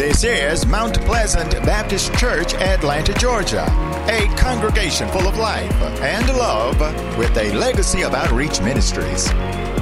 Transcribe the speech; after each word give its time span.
This 0.00 0.24
is 0.24 0.64
Mount 0.64 0.96
Pleasant 1.02 1.52
Baptist 1.66 2.14
Church, 2.14 2.54
Atlanta, 2.54 3.12
Georgia, 3.12 3.66
a 4.08 4.34
congregation 4.34 5.06
full 5.10 5.28
of 5.28 5.36
life 5.36 5.70
and 6.00 6.26
love 6.38 6.80
with 7.18 7.36
a 7.36 7.52
legacy 7.52 8.02
of 8.02 8.14
outreach 8.14 8.62
ministries. 8.62 9.28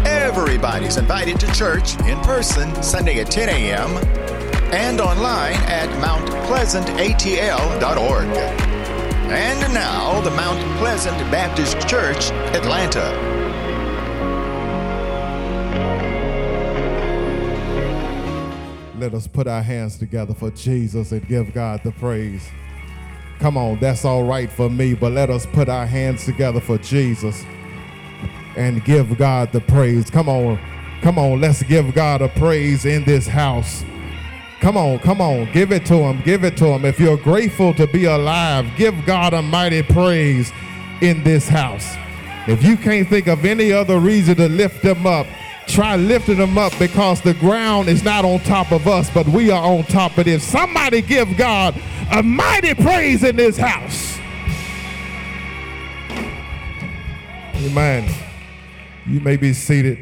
Everybody's 0.05 0.97
invited 0.97 1.39
to 1.39 1.47
church 1.53 1.97
in 2.01 2.19
person 2.23 2.83
Sunday 2.83 3.21
at 3.21 3.31
10 3.31 3.49
a.m. 3.49 3.97
and 4.75 5.01
online 5.01 5.55
at 5.69 5.89
mountpleasantatl.org. 6.03 8.27
And 9.31 9.73
now, 9.73 10.21
the 10.23 10.33
Mount 10.33 10.59
Pleasant 10.79 11.17
Baptist 11.31 11.89
Church, 11.89 12.33
Atlanta. 12.57 13.28
Let 18.99 19.15
us 19.15 19.29
put 19.29 19.47
our 19.47 19.63
hands 19.63 19.97
together 19.97 20.35
for 20.35 20.51
Jesus 20.51 21.13
and 21.13 21.27
give 21.29 21.55
God 21.55 21.81
the 21.85 21.93
praise. 21.93 22.49
Come 23.39 23.57
on, 23.57 23.79
that's 23.79 24.05
all 24.05 24.25
right 24.25 24.51
for 24.51 24.69
me, 24.69 24.95
but 24.95 25.13
let 25.13 25.31
us 25.31 25.47
put 25.47 25.69
our 25.69 25.87
hands 25.87 26.25
together 26.25 26.61
for 26.61 26.79
Jesus 26.79 27.45
and 28.57 28.85
give 28.85 29.17
God 29.17 29.53
the 29.53 29.61
praise. 29.61 30.11
Come 30.11 30.29
on, 30.29 30.59
come 31.01 31.17
on, 31.17 31.41
let's 31.41 31.63
give 31.63 31.95
God 31.95 32.23
a 32.23 32.29
praise 32.29 32.87
in 32.87 33.05
this 33.05 33.29
house. 33.29 33.85
Come 34.61 34.77
on, 34.77 34.99
come 34.99 35.21
on, 35.21 35.49
give 35.53 35.71
it 35.71 35.87
to 35.87 35.95
Him, 35.95 36.21
give 36.23 36.43
it 36.43 36.57
to 36.57 36.67
Him. 36.67 36.85
If 36.85 36.99
you're 36.99 37.17
grateful 37.17 37.73
to 37.75 37.87
be 37.87 38.07
alive, 38.07 38.67
give 38.77 39.07
God 39.07 39.33
a 39.33 39.43
mighty 39.43 39.85
praise 39.85 40.51
in 41.01 41.23
this 41.23 41.49
house. 41.49 41.95
If 42.49 42.65
you 42.65 42.77
can't 42.77 43.09
think 43.09 43.29
of 43.29 43.45
any 43.45 43.73
other 43.73 44.01
reason 44.01 44.35
to 44.37 44.49
lift 44.49 44.83
Him 44.83 45.07
up, 45.07 45.29
try 45.69 45.97
lifting 45.97 46.39
them 46.39 46.59
up 46.59 46.73
because 46.79 47.21
the 47.21 47.35
ground 47.35 47.89
is 47.89 48.03
not 48.03 48.25
on 48.25 48.41
top 48.41 48.73
of 48.73 48.89
us, 48.89 49.11
but 49.11 49.29
we 49.29 49.51
are 49.51 49.63
on 49.63 49.85
top 49.85 50.17
of 50.19 50.27
it. 50.27 50.41
Somebody 50.41 51.03
give 51.03 51.37
God 51.37 51.81
a 52.11 52.23
mighty 52.23 52.75
praise 52.75 53.23
in 53.23 53.37
this 53.37 53.57
house. 53.57 54.19
Amen. 57.65 58.13
You 59.07 59.21
may 59.21 59.37
be 59.37 59.53
seated 59.53 59.99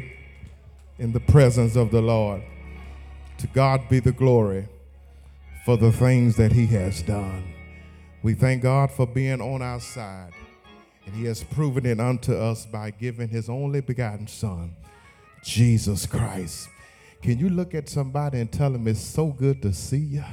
in 0.97 1.11
the 1.11 1.19
presence 1.19 1.75
of 1.75 1.91
the 1.91 2.01
Lord. 2.01 2.41
To 3.39 3.47
God 3.47 3.87
be 3.89 3.99
the 3.99 4.11
glory 4.11 4.67
for 5.65 5.77
the 5.77 5.91
things 5.91 6.37
that 6.37 6.53
He 6.53 6.65
has 6.67 7.01
done. 7.01 7.53
We 8.23 8.33
thank 8.33 8.63
God 8.63 8.89
for 8.89 9.05
being 9.05 9.41
on 9.41 9.61
our 9.61 9.79
side, 9.79 10.33
and 11.05 11.13
He 11.13 11.25
has 11.25 11.43
proven 11.43 11.85
it 11.85 11.99
unto 11.99 12.33
us 12.33 12.65
by 12.65 12.91
giving 12.91 13.29
His 13.29 13.49
only 13.49 13.81
begotten 13.81 14.27
Son 14.27 14.75
Jesus 15.47 16.05
Christ. 16.05 16.67
Can 17.21 17.39
you 17.39 17.49
look 17.49 17.73
at 17.73 17.87
somebody 17.87 18.41
and 18.41 18.51
tell 18.51 18.69
them 18.69 18.85
it's 18.85 18.99
so 18.99 19.27
good 19.27 19.61
to 19.61 19.71
see 19.71 19.97
you? 19.97 20.23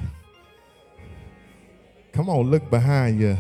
Come 2.13 2.29
on, 2.29 2.51
look 2.51 2.69
behind 2.69 3.21
you. 3.21 3.39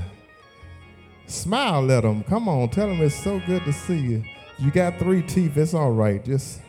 Smile 1.26 1.90
at 1.90 2.04
them. 2.04 2.22
Come 2.22 2.48
on, 2.48 2.68
tell 2.68 2.86
them 2.86 3.00
it's 3.02 3.16
so 3.16 3.40
good 3.44 3.64
to 3.64 3.72
see 3.72 3.98
you. 3.98 4.24
You 4.56 4.70
got 4.70 5.00
three 5.00 5.20
teeth, 5.20 5.56
it's 5.56 5.74
all 5.74 5.90
right. 5.90 6.24
Just 6.24 6.60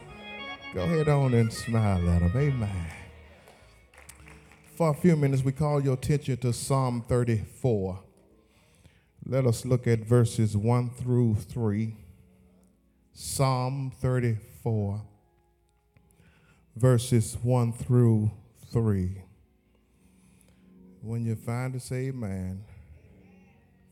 go 0.73 0.81
ahead 0.81 1.07
on 1.07 1.35
and 1.35 1.53
smile 1.53 2.09
at 2.09 2.21
them. 2.21 2.31
Amen. 2.35 2.87
For 4.75 4.89
a 4.89 4.93
few 4.95 5.15
minutes, 5.15 5.43
we 5.43 5.51
call 5.51 5.83
your 5.83 5.93
attention 5.93 6.37
to 6.37 6.51
Psalm 6.51 7.05
34. 7.07 7.99
Let 9.27 9.45
us 9.45 9.65
look 9.65 9.85
at 9.85 9.99
verses 9.99 10.57
1 10.57 10.89
through 10.89 11.35
3. 11.35 11.95
Psalm 13.13 13.91
34, 14.01 14.54
verses 16.75 17.37
1 17.41 17.73
through 17.73 18.31
3. 18.71 19.21
When 21.01 21.23
you 21.23 21.35
find 21.35 21.75
it, 21.75 21.81
say 21.81 22.07
amen. 22.07 22.63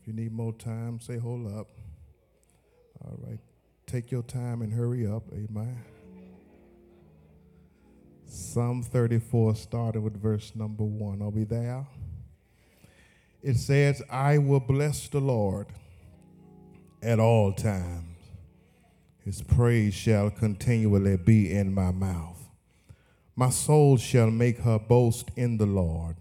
If 0.00 0.08
you 0.08 0.12
need 0.12 0.32
more 0.32 0.52
time, 0.52 1.00
say 1.00 1.18
hold 1.18 1.46
up. 1.46 1.68
All 3.04 3.18
right. 3.26 3.38
Take 3.86 4.10
your 4.10 4.22
time 4.22 4.62
and 4.62 4.72
hurry 4.72 5.06
up. 5.06 5.22
Amen. 5.32 5.84
Psalm 8.26 8.82
34, 8.82 9.54
starting 9.54 10.02
with 10.02 10.20
verse 10.20 10.52
number 10.54 10.82
1. 10.82 11.22
Are 11.22 11.28
we 11.28 11.44
there? 11.44 11.86
It 13.42 13.56
says, 13.56 14.02
I 14.10 14.38
will 14.38 14.60
bless 14.60 15.06
the 15.08 15.20
Lord 15.20 15.68
at 17.02 17.20
all 17.20 17.52
times 17.52 18.13
his 19.24 19.40
praise 19.40 19.94
shall 19.94 20.30
continually 20.30 21.16
be 21.16 21.50
in 21.50 21.72
my 21.72 21.90
mouth. 21.90 22.46
My 23.34 23.48
soul 23.48 23.96
shall 23.96 24.30
make 24.30 24.58
her 24.58 24.78
boast 24.78 25.30
in 25.34 25.56
the 25.56 25.66
Lord. 25.66 26.16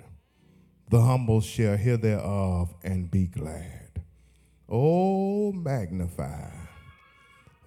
The 0.90 1.02
humble 1.02 1.42
shall 1.42 1.76
hear 1.76 1.98
thereof 1.98 2.74
and 2.82 3.12
be 3.12 3.28
glad. 3.28 4.02
Oh, 4.70 5.52
magnify 5.52 6.50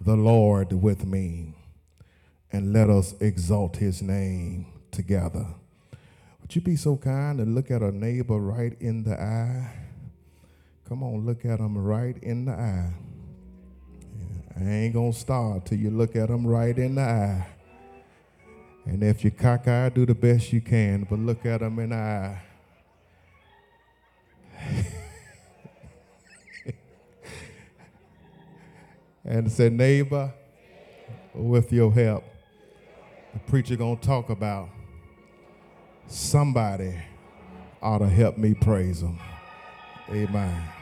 the 0.01 0.17
Lord 0.17 0.73
with 0.73 1.05
me, 1.05 1.55
and 2.51 2.73
let 2.73 2.89
us 2.89 3.15
exalt 3.21 3.77
his 3.77 4.01
name 4.01 4.67
together. 4.91 5.47
Would 6.41 6.55
you 6.55 6.63
be 6.63 6.77
so 6.77 6.97
kind 6.97 7.41
and 7.41 7.55
look 7.55 7.71
at 7.71 7.83
a 7.83 7.93
neighbor 7.93 8.39
right 8.39 8.77
in 8.81 9.03
the 9.03 9.21
eye? 9.21 9.73
Come 10.89 11.03
on, 11.03 11.27
look 11.27 11.45
at 11.45 11.59
him 11.59 11.77
right 11.77 12.17
in 12.23 12.47
the 12.47 12.53
eye. 12.53 12.93
I 14.59 14.65
ain't 14.65 14.95
to 14.95 15.13
start 15.13 15.67
till 15.67 15.79
you 15.79 15.91
look 15.91 16.17
at 16.17 16.29
them 16.29 16.47
right 16.47 16.79
in 16.79 16.95
the 16.95 17.03
eye. 17.03 17.47
And 18.87 19.03
if 19.03 19.23
you're 19.25 19.33
cockeyed, 19.33 19.93
do 19.95 20.07
the 20.07 20.15
best 20.15 20.53
you 20.53 20.61
can, 20.61 21.05
but 21.11 21.19
look 21.19 21.45
at 21.45 21.59
them 21.61 21.77
in 21.79 21.91
the 21.91 21.97
eye. 21.97 22.41
and 29.25 29.53
say, 29.53 29.69
neighbor, 29.69 30.33
with 31.35 31.73
your 31.73 31.93
help, 31.93 32.25
the 33.35 33.41
preacher 33.41 33.77
gonna 33.77 33.97
talk 33.97 34.31
about 34.31 34.71
somebody 36.07 36.95
ought 37.83 37.99
to 37.99 38.09
help 38.09 38.39
me 38.39 38.55
praise 38.55 39.03
him. 39.03 39.19
Amen. 40.09 40.76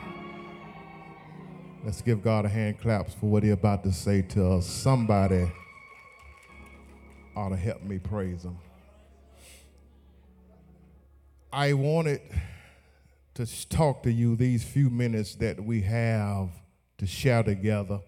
Let's 1.84 2.00
give 2.00 2.24
God 2.24 2.46
a 2.46 2.48
hand 2.48 2.80
claps 2.80 3.12
for 3.12 3.26
what 3.26 3.42
He's 3.42 3.52
about 3.52 3.84
to 3.84 3.92
say 3.92 4.22
to 4.22 4.52
us. 4.52 4.66
Somebody 4.66 5.52
ought 7.36 7.50
to 7.50 7.56
help 7.56 7.82
me 7.82 7.98
praise 7.98 8.42
Him. 8.42 8.56
I 11.52 11.74
wanted 11.74 12.22
to 13.34 13.68
talk 13.68 14.02
to 14.04 14.10
you 14.10 14.34
these 14.34 14.64
few 14.64 14.88
minutes 14.88 15.34
that 15.34 15.62
we 15.62 15.82
have 15.82 16.48
to 16.96 17.06
share 17.06 17.42
together 17.42 18.00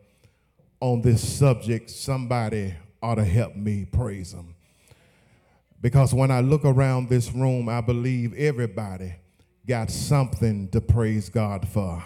on 0.80 1.02
this 1.02 1.36
subject. 1.38 1.90
Somebody 1.90 2.72
ought 3.02 3.16
to 3.16 3.26
help 3.26 3.56
me 3.56 3.84
praise 3.84 4.32
Him. 4.32 4.54
Because 5.82 6.14
when 6.14 6.30
I 6.30 6.40
look 6.40 6.64
around 6.64 7.10
this 7.10 7.30
room, 7.30 7.68
I 7.68 7.82
believe 7.82 8.32
everybody 8.38 9.16
got 9.66 9.90
something 9.90 10.70
to 10.70 10.80
praise 10.80 11.28
God 11.28 11.68
for. 11.68 12.02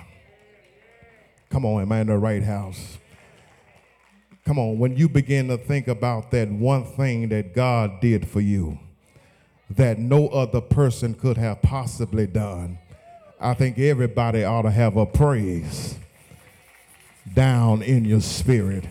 Come 1.51 1.67
on, 1.67 1.83
am 1.83 1.91
I 1.91 2.01
in 2.01 2.07
the 2.07 2.17
right 2.17 2.45
house? 2.45 2.99
Come 4.45 4.59
on, 4.59 4.79
when 4.79 4.97
you 4.97 5.09
begin 5.09 5.49
to 5.49 5.59
think 5.59 5.89
about 5.89 6.31
that 6.31 6.49
one 6.49 6.85
thing 6.85 7.29
that 7.31 7.55
God 7.55 8.01
did 8.01 8.29
for 8.29 8.41
you 8.41 8.79
that 9.69 9.99
no 9.99 10.29
other 10.29 10.61
person 10.61 11.15
could 11.15 11.37
have 11.37 11.61
possibly 11.61 12.27
done, 12.27 12.79
I 13.41 13.55
think 13.55 13.79
everybody 13.79 14.45
ought 14.45 14.63
to 14.63 14.71
have 14.71 14.97
a 14.97 15.07
praise 15.07 15.97
down 17.35 17.83
in 17.83 18.05
your 18.05 18.21
spirit. 18.21 18.85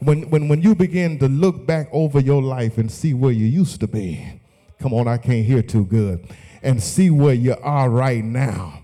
When, 0.00 0.28
when, 0.30 0.48
when 0.48 0.62
you 0.62 0.74
begin 0.74 1.18
to 1.20 1.28
look 1.28 1.64
back 1.64 1.88
over 1.92 2.20
your 2.20 2.42
life 2.42 2.76
and 2.76 2.90
see 2.90 3.14
where 3.14 3.32
you 3.32 3.46
used 3.46 3.80
to 3.80 3.86
be, 3.86 4.40
come 4.80 4.92
on, 4.92 5.06
I 5.06 5.16
can't 5.16 5.46
hear 5.46 5.62
too 5.62 5.84
good, 5.84 6.26
and 6.62 6.82
see 6.82 7.10
where 7.10 7.34
you 7.34 7.56
are 7.62 7.88
right 7.88 8.24
now 8.24 8.82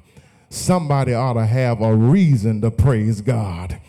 somebody 0.53 1.15
ought 1.15 1.35
to 1.35 1.47
have 1.47 1.81
a 1.81 1.95
reason 1.95 2.61
to 2.61 2.71
praise 2.71 3.21
God. 3.21 3.81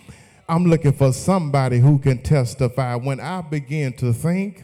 I'm 0.48 0.65
looking 0.65 0.94
for 0.94 1.12
somebody 1.12 1.80
who 1.80 2.00
can 2.00 2.21
testify. 2.21 2.95
When 2.95 3.19
I 3.19 3.42
begin 3.42 3.94
to 3.94 4.13
think 4.13 4.63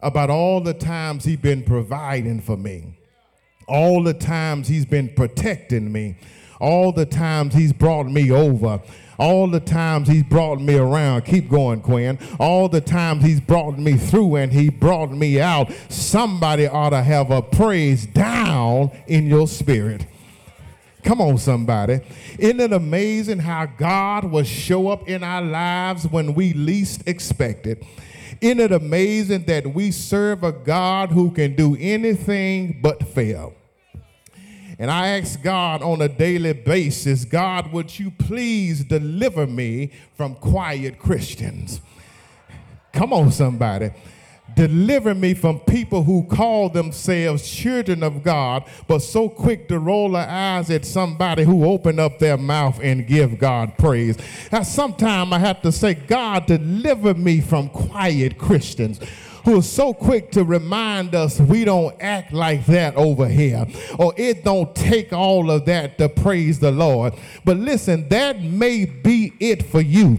about 0.00 0.30
all 0.30 0.60
the 0.60 0.74
times 0.74 1.24
He's 1.24 1.38
been 1.38 1.62
providing 1.62 2.40
for 2.40 2.56
me, 2.56 2.84
all 3.66 4.02
the 4.02 4.14
times 4.14 4.68
He's 4.68 4.86
been 4.86 5.08
protecting 5.08 5.90
me, 5.90 6.16
all 6.60 6.92
the 6.92 7.06
times 7.06 7.54
He's 7.54 7.72
brought 7.72 8.06
me 8.06 8.30
over, 8.30 8.80
all 9.18 9.48
the 9.48 9.60
times 9.60 10.08
He's 10.08 10.24
brought 10.24 10.60
me 10.60 10.76
around. 10.76 11.22
Keep 11.22 11.48
going, 11.48 11.80
Quinn. 11.80 12.18
All 12.38 12.68
the 12.68 12.80
times 12.80 13.24
He's 13.24 13.40
brought 13.40 13.78
me 13.78 13.96
through 13.96 14.36
and 14.36 14.52
He 14.52 14.68
brought 14.68 15.10
me 15.10 15.40
out. 15.40 15.72
Somebody 15.88 16.66
ought 16.66 16.90
to 16.90 17.02
have 17.02 17.30
a 17.30 17.42
praise 17.42 18.06
down 18.06 18.90
in 19.06 19.26
your 19.26 19.48
spirit. 19.48 20.06
Come 21.04 21.20
on, 21.20 21.36
somebody. 21.36 22.00
Isn't 22.38 22.60
it 22.60 22.72
amazing 22.72 23.38
how 23.38 23.66
God 23.66 24.24
will 24.24 24.42
show 24.42 24.88
up 24.88 25.06
in 25.06 25.22
our 25.22 25.42
lives 25.42 26.08
when 26.08 26.34
we 26.34 26.54
least 26.54 27.06
expect 27.06 27.66
it? 27.66 27.84
Isn't 28.40 28.58
it 28.58 28.72
amazing 28.72 29.44
that 29.44 29.74
we 29.74 29.90
serve 29.90 30.42
a 30.42 30.50
God 30.50 31.10
who 31.10 31.30
can 31.30 31.54
do 31.54 31.76
anything 31.78 32.80
but 32.82 33.06
fail? 33.06 33.52
And 34.78 34.90
I 34.90 35.18
ask 35.18 35.40
God 35.42 35.82
on 35.82 36.00
a 36.00 36.08
daily 36.08 36.54
basis, 36.54 37.24
God, 37.24 37.70
would 37.70 37.96
you 37.98 38.10
please 38.10 38.82
deliver 38.82 39.46
me 39.46 39.92
from 40.16 40.34
quiet 40.34 40.98
Christians? 40.98 41.80
Come 42.92 43.12
on, 43.12 43.30
somebody. 43.30 43.90
Deliver 44.54 45.14
me 45.14 45.34
from 45.34 45.58
people 45.60 46.04
who 46.04 46.24
call 46.24 46.68
themselves 46.68 47.48
children 47.48 48.02
of 48.02 48.22
God, 48.22 48.64
but 48.86 49.00
so 49.00 49.28
quick 49.28 49.68
to 49.68 49.78
roll 49.78 50.12
their 50.12 50.28
eyes 50.28 50.70
at 50.70 50.84
somebody 50.84 51.44
who 51.44 51.64
open 51.64 51.98
up 51.98 52.18
their 52.18 52.36
mouth 52.36 52.78
and 52.82 53.06
give 53.06 53.38
God 53.38 53.76
praise. 53.78 54.16
Now, 54.52 54.62
sometimes 54.62 55.32
I 55.32 55.38
have 55.38 55.62
to 55.62 55.72
say, 55.72 55.94
God, 55.94 56.46
deliver 56.46 57.14
me 57.14 57.40
from 57.40 57.68
quiet 57.70 58.38
Christians 58.38 59.00
who 59.44 59.58
are 59.58 59.62
so 59.62 59.92
quick 59.92 60.30
to 60.32 60.44
remind 60.44 61.14
us 61.14 61.40
we 61.40 61.64
don't 61.64 61.94
act 62.00 62.32
like 62.32 62.64
that 62.66 62.94
over 62.96 63.28
here, 63.28 63.66
or 63.98 64.14
it 64.16 64.44
don't 64.44 64.74
take 64.74 65.12
all 65.12 65.50
of 65.50 65.64
that 65.66 65.98
to 65.98 66.08
praise 66.08 66.58
the 66.60 66.70
Lord. 66.70 67.14
But 67.44 67.58
listen, 67.58 68.08
that 68.08 68.40
may 68.40 68.84
be 68.84 69.32
it 69.40 69.64
for 69.64 69.80
you. 69.80 70.18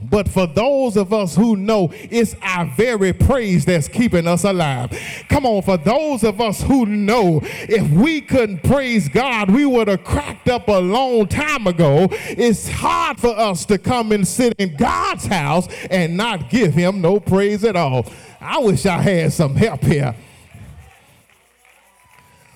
But 0.00 0.28
for 0.28 0.46
those 0.46 0.96
of 0.96 1.12
us 1.12 1.34
who 1.34 1.56
know 1.56 1.90
it's 1.92 2.36
our 2.40 2.66
very 2.76 3.12
praise 3.12 3.64
that's 3.64 3.88
keeping 3.88 4.28
us 4.28 4.44
alive. 4.44 4.96
Come 5.28 5.44
on, 5.44 5.62
for 5.62 5.76
those 5.76 6.22
of 6.22 6.40
us 6.40 6.62
who 6.62 6.86
know 6.86 7.40
if 7.42 7.90
we 7.90 8.20
couldn't 8.20 8.62
praise 8.62 9.08
God, 9.08 9.50
we 9.50 9.66
would 9.66 9.88
have 9.88 10.04
cracked 10.04 10.48
up 10.48 10.68
a 10.68 10.78
long 10.78 11.26
time 11.26 11.66
ago. 11.66 12.08
It's 12.10 12.68
hard 12.68 13.18
for 13.18 13.36
us 13.36 13.64
to 13.66 13.78
come 13.78 14.12
and 14.12 14.26
sit 14.26 14.54
in 14.58 14.76
God's 14.76 15.26
house 15.26 15.66
and 15.90 16.16
not 16.16 16.48
give 16.48 16.74
him 16.74 17.00
no 17.00 17.18
praise 17.18 17.64
at 17.64 17.74
all. 17.74 18.06
I 18.40 18.58
wish 18.58 18.86
I 18.86 19.02
had 19.02 19.32
some 19.32 19.56
help 19.56 19.82
here. 19.82 20.14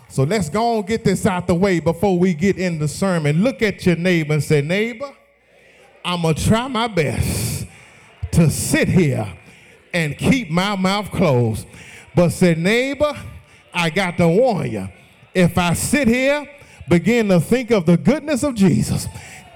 So 0.08 0.24
let's 0.24 0.48
go 0.48 0.76
and 0.76 0.86
get 0.86 1.04
this 1.04 1.26
out 1.26 1.46
the 1.46 1.54
way 1.54 1.80
before 1.80 2.18
we 2.18 2.34
get 2.34 2.58
in 2.58 2.78
the 2.78 2.86
sermon. 2.86 3.42
Look 3.42 3.62
at 3.62 3.84
your 3.84 3.96
neighbor 3.96 4.34
and 4.34 4.44
say, 4.44 4.60
neighbor, 4.60 5.10
I'm 6.04 6.22
going 6.22 6.34
to 6.34 6.44
try 6.44 6.68
my 6.68 6.88
best 6.88 7.66
to 8.32 8.50
sit 8.50 8.88
here 8.88 9.32
and 9.92 10.16
keep 10.16 10.50
my 10.50 10.76
mouth 10.76 11.10
closed. 11.10 11.66
But 12.14 12.30
said, 12.30 12.58
neighbor, 12.58 13.14
I 13.72 13.90
got 13.90 14.16
to 14.18 14.28
warn 14.28 14.70
you. 14.70 14.88
If 15.34 15.56
I 15.58 15.74
sit 15.74 16.08
here, 16.08 16.48
begin 16.88 17.28
to 17.28 17.40
think 17.40 17.70
of 17.70 17.86
the 17.86 17.96
goodness 17.96 18.42
of 18.42 18.54
Jesus 18.54 19.06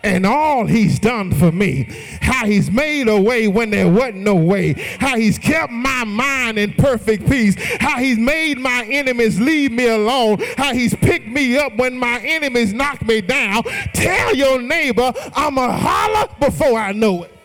and 0.03 0.27
all 0.27 0.67
he's 0.67 0.99
done 0.99 1.33
for 1.33 1.53
me. 1.53 1.89
How 2.21 2.47
he's 2.47 2.71
made 2.71 3.09
a 3.09 3.21
way 3.21 3.49
when 3.49 3.71
there 3.71 3.89
wasn't 3.89 4.19
no 4.19 4.35
way. 4.35 4.75
How 4.99 5.17
he's 5.17 5.39
kept 5.39 5.73
my 5.73 6.05
mind 6.05 6.59
in 6.59 6.73
perfect 6.75 7.29
peace. 7.29 7.57
How 7.81 7.99
he's 7.99 8.19
made 8.19 8.59
my 8.59 8.85
enemies 8.85 9.41
leave 9.41 9.73
me 9.73 9.89
alone. 9.89 10.43
How 10.57 10.73
he's 10.73 10.95
picked 10.95 11.29
me 11.29 11.57
up 11.57 11.77
when 11.77 11.99
my 11.99 12.21
enemies 12.21 12.73
knocked 12.73 13.07
me 13.07 13.21
down. 13.21 13.63
Tell 13.95 14.35
your 14.35 14.61
neighbor 14.61 15.13
I'm 15.35 15.59
a 15.59 15.73
holler 15.73 16.29
before 16.41 16.79
I 16.79 16.93
know 16.93 17.25
it. 17.25 17.36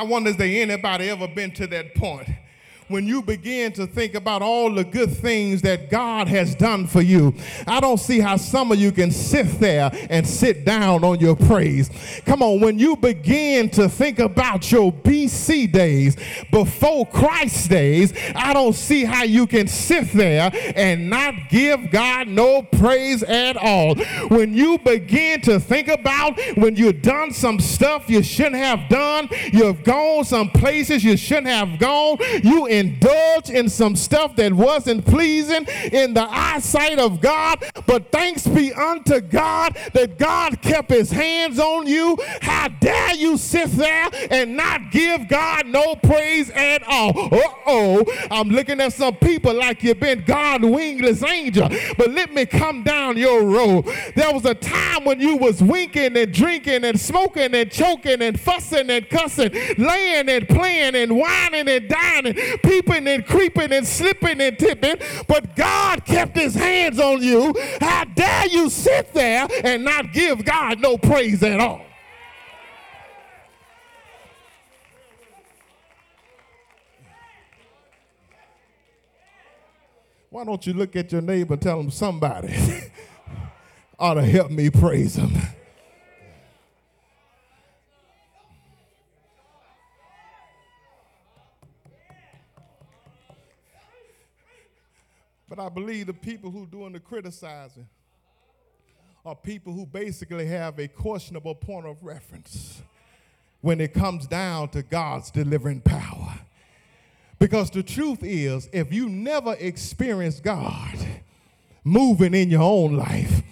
I 0.00 0.02
wonder 0.02 0.30
if 0.30 0.38
there 0.38 0.62
anybody 0.62 1.10
ever 1.10 1.28
been 1.28 1.50
to 1.50 1.66
that 1.66 1.94
point 1.94 2.26
when 2.90 3.06
you 3.06 3.22
begin 3.22 3.72
to 3.72 3.86
think 3.86 4.14
about 4.14 4.42
all 4.42 4.74
the 4.74 4.82
good 4.82 5.10
things 5.16 5.62
that 5.62 5.90
God 5.90 6.26
has 6.26 6.56
done 6.56 6.88
for 6.88 7.00
you. 7.00 7.32
I 7.66 7.78
don't 7.78 8.00
see 8.00 8.18
how 8.18 8.36
some 8.36 8.72
of 8.72 8.80
you 8.80 8.90
can 8.90 9.12
sit 9.12 9.46
there 9.60 9.90
and 10.10 10.26
sit 10.26 10.64
down 10.64 11.04
on 11.04 11.20
your 11.20 11.36
praise. 11.36 11.88
Come 12.26 12.42
on, 12.42 12.60
when 12.60 12.80
you 12.80 12.96
begin 12.96 13.70
to 13.70 13.88
think 13.88 14.18
about 14.18 14.72
your 14.72 14.92
BC 14.92 15.70
days 15.70 16.16
before 16.50 17.06
Christ 17.06 17.70
days, 17.70 18.12
I 18.34 18.52
don't 18.52 18.74
see 18.74 19.04
how 19.04 19.22
you 19.22 19.46
can 19.46 19.68
sit 19.68 20.12
there 20.12 20.50
and 20.74 21.08
not 21.08 21.34
give 21.48 21.92
God 21.92 22.26
no 22.26 22.62
praise 22.62 23.22
at 23.22 23.56
all. 23.56 23.94
When 24.28 24.52
you 24.52 24.78
begin 24.78 25.40
to 25.42 25.60
think 25.60 25.86
about 25.86 26.40
when 26.56 26.74
you've 26.74 27.02
done 27.02 27.32
some 27.32 27.60
stuff 27.60 28.10
you 28.10 28.24
shouldn't 28.24 28.56
have 28.56 28.88
done, 28.88 29.28
you've 29.52 29.84
gone 29.84 30.24
some 30.24 30.50
places 30.50 31.04
you 31.04 31.16
shouldn't 31.16 31.46
have 31.46 31.78
gone, 31.78 32.18
you 32.42 32.66
indulge 32.80 33.50
in 33.50 33.68
some 33.68 33.94
stuff 33.94 34.36
that 34.36 34.52
wasn't 34.52 35.04
pleasing 35.06 35.66
in 35.92 36.14
the 36.14 36.26
eyesight 36.28 36.98
of 36.98 37.20
God. 37.20 37.62
But 37.86 38.10
thanks 38.10 38.46
be 38.46 38.72
unto 38.72 39.20
God 39.20 39.76
that 39.92 40.18
God 40.18 40.60
kept 40.62 40.90
his 40.90 41.10
hands 41.10 41.58
on 41.58 41.86
you. 41.86 42.18
How 42.40 42.68
dare 42.68 43.14
you 43.14 43.36
sit 43.36 43.70
there 43.72 44.08
and 44.30 44.56
not 44.56 44.90
give 44.90 45.28
God 45.28 45.66
no 45.66 45.94
praise 45.96 46.50
at 46.50 46.82
all? 46.88 47.10
Uh 47.32 47.48
oh, 47.66 48.26
I'm 48.30 48.48
looking 48.48 48.80
at 48.80 48.92
some 48.92 49.16
people 49.16 49.54
like 49.54 49.82
you've 49.82 50.00
been 50.00 50.24
God 50.24 50.64
wingless 50.64 51.22
angel. 51.22 51.68
But 51.96 52.10
let 52.10 52.32
me 52.32 52.46
come 52.46 52.82
down 52.82 53.16
your 53.16 53.44
road. 53.44 53.84
There 54.16 54.32
was 54.32 54.44
a 54.44 54.54
time 54.54 55.04
when 55.04 55.20
you 55.20 55.36
was 55.36 55.62
winking 55.62 56.16
and 56.16 56.32
drinking 56.32 56.84
and 56.84 56.98
smoking 56.98 57.54
and 57.54 57.70
choking 57.70 58.22
and 58.22 58.38
fussing 58.38 58.90
and 58.90 59.08
cussing, 59.08 59.52
laying 59.78 60.28
and 60.28 60.48
playing 60.48 60.94
and 60.94 61.16
whining 61.16 61.68
and 61.68 61.88
dining 61.88 62.34
peeping 62.70 63.08
and 63.08 63.26
creeping 63.26 63.72
and 63.72 63.86
slipping 63.86 64.40
and 64.40 64.56
tipping, 64.56 64.94
but 65.26 65.56
God 65.56 66.04
kept 66.04 66.36
his 66.36 66.54
hands 66.54 67.00
on 67.00 67.20
you. 67.20 67.52
How 67.80 68.04
dare 68.04 68.46
you 68.46 68.70
sit 68.70 69.12
there 69.12 69.48
and 69.64 69.84
not 69.84 70.12
give 70.12 70.44
God 70.44 70.80
no 70.80 70.96
praise 70.96 71.42
at 71.42 71.58
all? 71.58 71.82
Why 80.30 80.44
don't 80.44 80.64
you 80.64 80.74
look 80.74 80.94
at 80.94 81.10
your 81.10 81.22
neighbor 81.22 81.54
and 81.54 81.62
tell 81.62 81.80
him 81.80 81.90
somebody 81.90 82.54
ought 83.98 84.14
to 84.14 84.24
help 84.24 84.52
me 84.52 84.70
praise 84.70 85.16
him? 85.16 85.32
But 95.50 95.58
I 95.58 95.68
believe 95.68 96.06
the 96.06 96.14
people 96.14 96.52
who 96.52 96.62
are 96.62 96.66
doing 96.66 96.92
the 96.92 97.00
criticizing 97.00 97.88
are 99.26 99.34
people 99.34 99.72
who 99.72 99.84
basically 99.84 100.46
have 100.46 100.78
a 100.78 100.86
questionable 100.86 101.56
point 101.56 101.86
of 101.86 102.02
reference 102.04 102.80
when 103.60 103.80
it 103.80 103.92
comes 103.92 104.28
down 104.28 104.68
to 104.68 104.82
God's 104.84 105.32
delivering 105.32 105.80
power. 105.80 106.38
Because 107.40 107.68
the 107.68 107.82
truth 107.82 108.20
is, 108.22 108.68
if 108.72 108.92
you 108.92 109.08
never 109.08 109.54
experience 109.58 110.38
God 110.38 110.96
moving 111.82 112.32
in 112.32 112.48
your 112.48 112.62
own 112.62 112.96
life, 112.96 113.42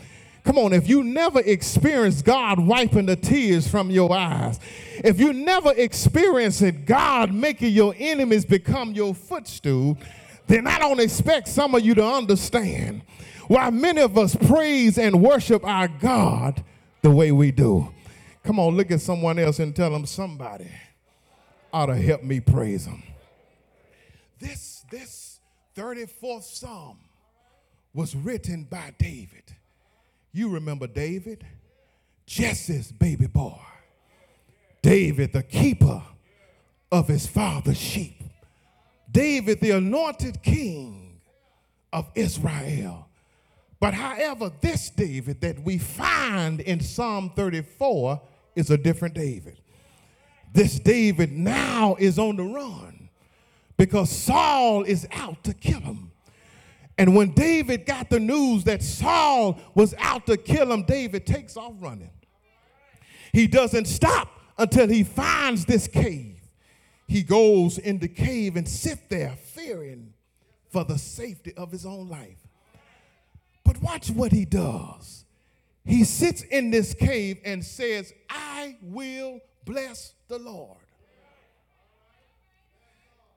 Come 0.45 0.57
on, 0.57 0.73
if 0.73 0.89
you 0.89 1.05
never 1.05 1.41
experience 1.41 2.23
God 2.23 2.59
wiping 2.59 3.05
the 3.05 3.17
tears 3.17 3.69
from 3.69 3.91
your 3.91 4.11
eyes, 4.11 4.59
if 5.05 5.21
you 5.21 5.35
never 5.35 5.75
experience 5.77 6.63
it, 6.63 6.87
God 6.87 7.35
making 7.35 7.75
your 7.75 7.95
enemies 7.99 8.47
become 8.47 8.93
your 8.93 9.15
footstool, 9.15 9.99
then 10.49 10.67
I 10.67 10.79
don't 10.79 11.01
expect 11.01 11.49
some 11.49 11.75
of 11.75 11.85
you 11.85 11.95
to 11.95 12.05
understand 12.05 13.03
why 13.47 13.71
many 13.71 14.01
of 14.01 14.19
us 14.19 14.35
praise 14.35 14.99
and 14.99 15.23
worship 15.23 15.65
our 15.65 15.89
God 15.89 16.65
the 17.03 17.11
way 17.11 17.33
we 17.33 17.51
do. 17.51 17.93
Come 18.43 18.59
on, 18.59 18.77
look 18.77 18.91
at 18.91 19.01
someone 19.01 19.39
else 19.39 19.59
and 19.59 19.77
tell 19.77 19.91
them 19.91 20.07
somebody 20.07 20.71
ought 21.73 21.87
to 21.87 21.97
help 21.97 22.23
me 22.23 22.41
praise 22.41 22.87
them. 22.87 23.03
This, 24.39 24.85
this 24.91 25.41
34th 25.77 26.45
Psalm 26.45 26.99
was 27.93 28.15
written 28.15 28.65
by 28.65 28.95
David. 28.99 29.55
You 30.33 30.51
remember 30.51 30.87
David? 30.87 31.45
Jesse's 32.27 32.93
baby 32.93 33.27
boy. 33.27 33.59
David, 34.83 35.33
the 35.33 35.43
keeper 35.43 36.03
of 36.93 37.09
his 37.09 37.27
father's 37.27 37.79
sheep. 37.79 38.18
David, 39.11 39.61
the 39.61 39.71
anointed 39.71 40.43
king 40.43 41.21
of 41.93 42.11
Israel. 42.15 43.09
But 43.81 43.95
however, 43.95 44.51
this 44.61 44.91
David 44.91 45.41
that 45.41 45.61
we 45.63 45.79
find 45.79 46.61
in 46.61 46.81
Psalm 46.81 47.33
34 47.35 48.21
is 48.57 48.71
a 48.71 48.77
different 48.77 49.15
David. 49.15 49.61
This 50.53 50.79
David 50.81 51.33
now 51.33 51.97
is 51.99 52.19
on 52.19 52.37
the 52.37 52.43
run 52.43 53.09
because 53.77 54.11
Saul 54.11 54.83
is 54.83 55.07
out 55.13 55.45
to 55.45 55.55
kill 55.55 55.81
him. 55.81 56.11
And 56.97 57.15
when 57.15 57.31
David 57.31 57.87
got 57.87 58.11
the 58.11 58.19
news 58.19 58.65
that 58.65 58.83
Saul 58.83 59.61
was 59.75 59.95
out 59.99 60.27
to 60.27 60.37
kill 60.37 60.73
him, 60.73 60.83
David 60.83 61.27
takes 61.27 61.57
off 61.57 61.75
running. 61.79 62.11
He 63.33 63.47
doesn't 63.47 63.87
stop 63.87 64.29
until 64.59 64.89
he 64.89 65.05
finds 65.05 65.65
this 65.65 65.87
cave 65.87 66.38
he 67.09 67.23
goes 67.23 67.79
in 67.79 67.99
the 67.99 68.09
cave 68.09 68.55
and 68.57 68.69
sit 68.69 69.09
there 69.09 69.35
fearing 69.37 70.13
for 70.69 70.85
the 70.85 70.99
safety 70.99 71.55
of 71.57 71.73
his 71.73 71.87
own 71.87 72.09
life. 72.09 72.47
But 73.65 73.83
watch 73.83 74.11
what 74.11 74.31
he 74.31 74.45
does. 74.45 75.25
He 75.87 76.05
sits 76.05 76.43
in 76.43 76.71
this 76.71 76.93
cave 76.93 77.41
and 77.47 77.65
says, 77.65 78.13
I 78.29 78.77
will 78.83 79.41
bless 79.65 80.13
the 80.29 80.39
Lord 80.39 80.77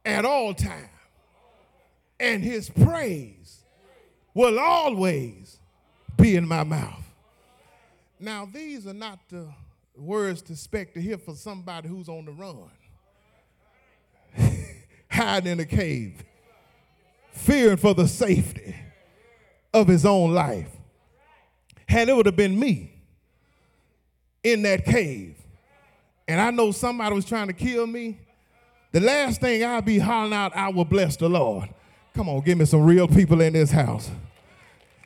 at 0.05 0.25
all 0.25 0.53
times. 0.53 0.89
And 2.19 2.43
his 2.43 2.69
praise 2.69 3.63
will 4.33 4.59
always 4.59 5.59
be 6.17 6.35
in 6.35 6.45
my 6.47 6.63
mouth. 6.65 7.03
Now, 8.19 8.47
these 8.51 8.85
are 8.85 8.93
not 8.93 9.19
the 9.29 9.47
words 9.97 10.41
to 10.43 10.53
expect 10.53 10.93
to 10.95 11.01
hear 11.01 11.17
for 11.17 11.35
somebody 11.35 11.87
who's 11.87 12.09
on 12.09 12.25
the 12.25 12.31
run, 12.31 12.69
hiding 15.21 15.51
in 15.51 15.59
a 15.59 15.65
cave, 15.65 16.23
fearing 17.31 17.77
for 17.77 17.93
the 17.93 18.07
safety 18.07 18.75
of 19.73 19.87
his 19.87 20.05
own 20.05 20.33
life. 20.33 20.69
Had 21.87 22.09
it 22.09 22.15
would 22.15 22.25
have 22.25 22.35
been 22.35 22.59
me 22.59 22.91
in 24.43 24.61
that 24.63 24.85
cave, 24.85 25.37
and 26.27 26.39
I 26.39 26.51
know 26.51 26.71
somebody 26.71 27.13
was 27.13 27.25
trying 27.25 27.47
to 27.47 27.53
kill 27.53 27.85
me, 27.85 28.19
the 28.91 28.99
last 28.99 29.41
thing 29.41 29.63
I'd 29.63 29.85
be 29.85 29.99
hollering 29.99 30.33
out, 30.33 30.55
I 30.55 30.69
will 30.69 30.85
bless 30.85 31.15
the 31.15 31.29
Lord. 31.29 31.69
Come 32.13 32.27
on, 32.27 32.41
give 32.41 32.57
me 32.57 32.65
some 32.65 32.81
real 32.83 33.07
people 33.07 33.39
in 33.41 33.53
this 33.53 33.71
house. 33.71 34.09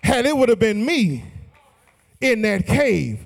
Had 0.01 0.25
it 0.25 0.35
would 0.35 0.49
have 0.49 0.59
been 0.59 0.85
me 0.85 1.23
in 2.21 2.41
that 2.43 2.65
cave, 2.65 3.25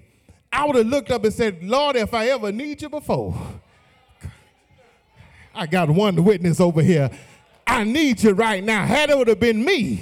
I 0.52 0.66
would 0.66 0.76
have 0.76 0.88
looked 0.88 1.12
up 1.12 1.24
and 1.24 1.34
said, 1.34 1.64
Lord, 1.64 1.96
if 1.96 2.14
I 2.14 2.28
ever 2.30 2.52
need 2.52 2.82
you 2.82 2.90
before, 2.90 3.38
I 5.60 5.66
got 5.66 5.90
one 5.90 6.24
witness 6.24 6.62
over 6.62 6.82
here. 6.82 7.12
I 7.68 7.84
need 7.84 8.24
you 8.24 8.32
right 8.32 8.64
now. 8.64 8.86
Had 8.86 9.10
it 9.10 9.18
would 9.18 9.28
have 9.28 9.42
been 9.42 9.66
me 9.66 10.02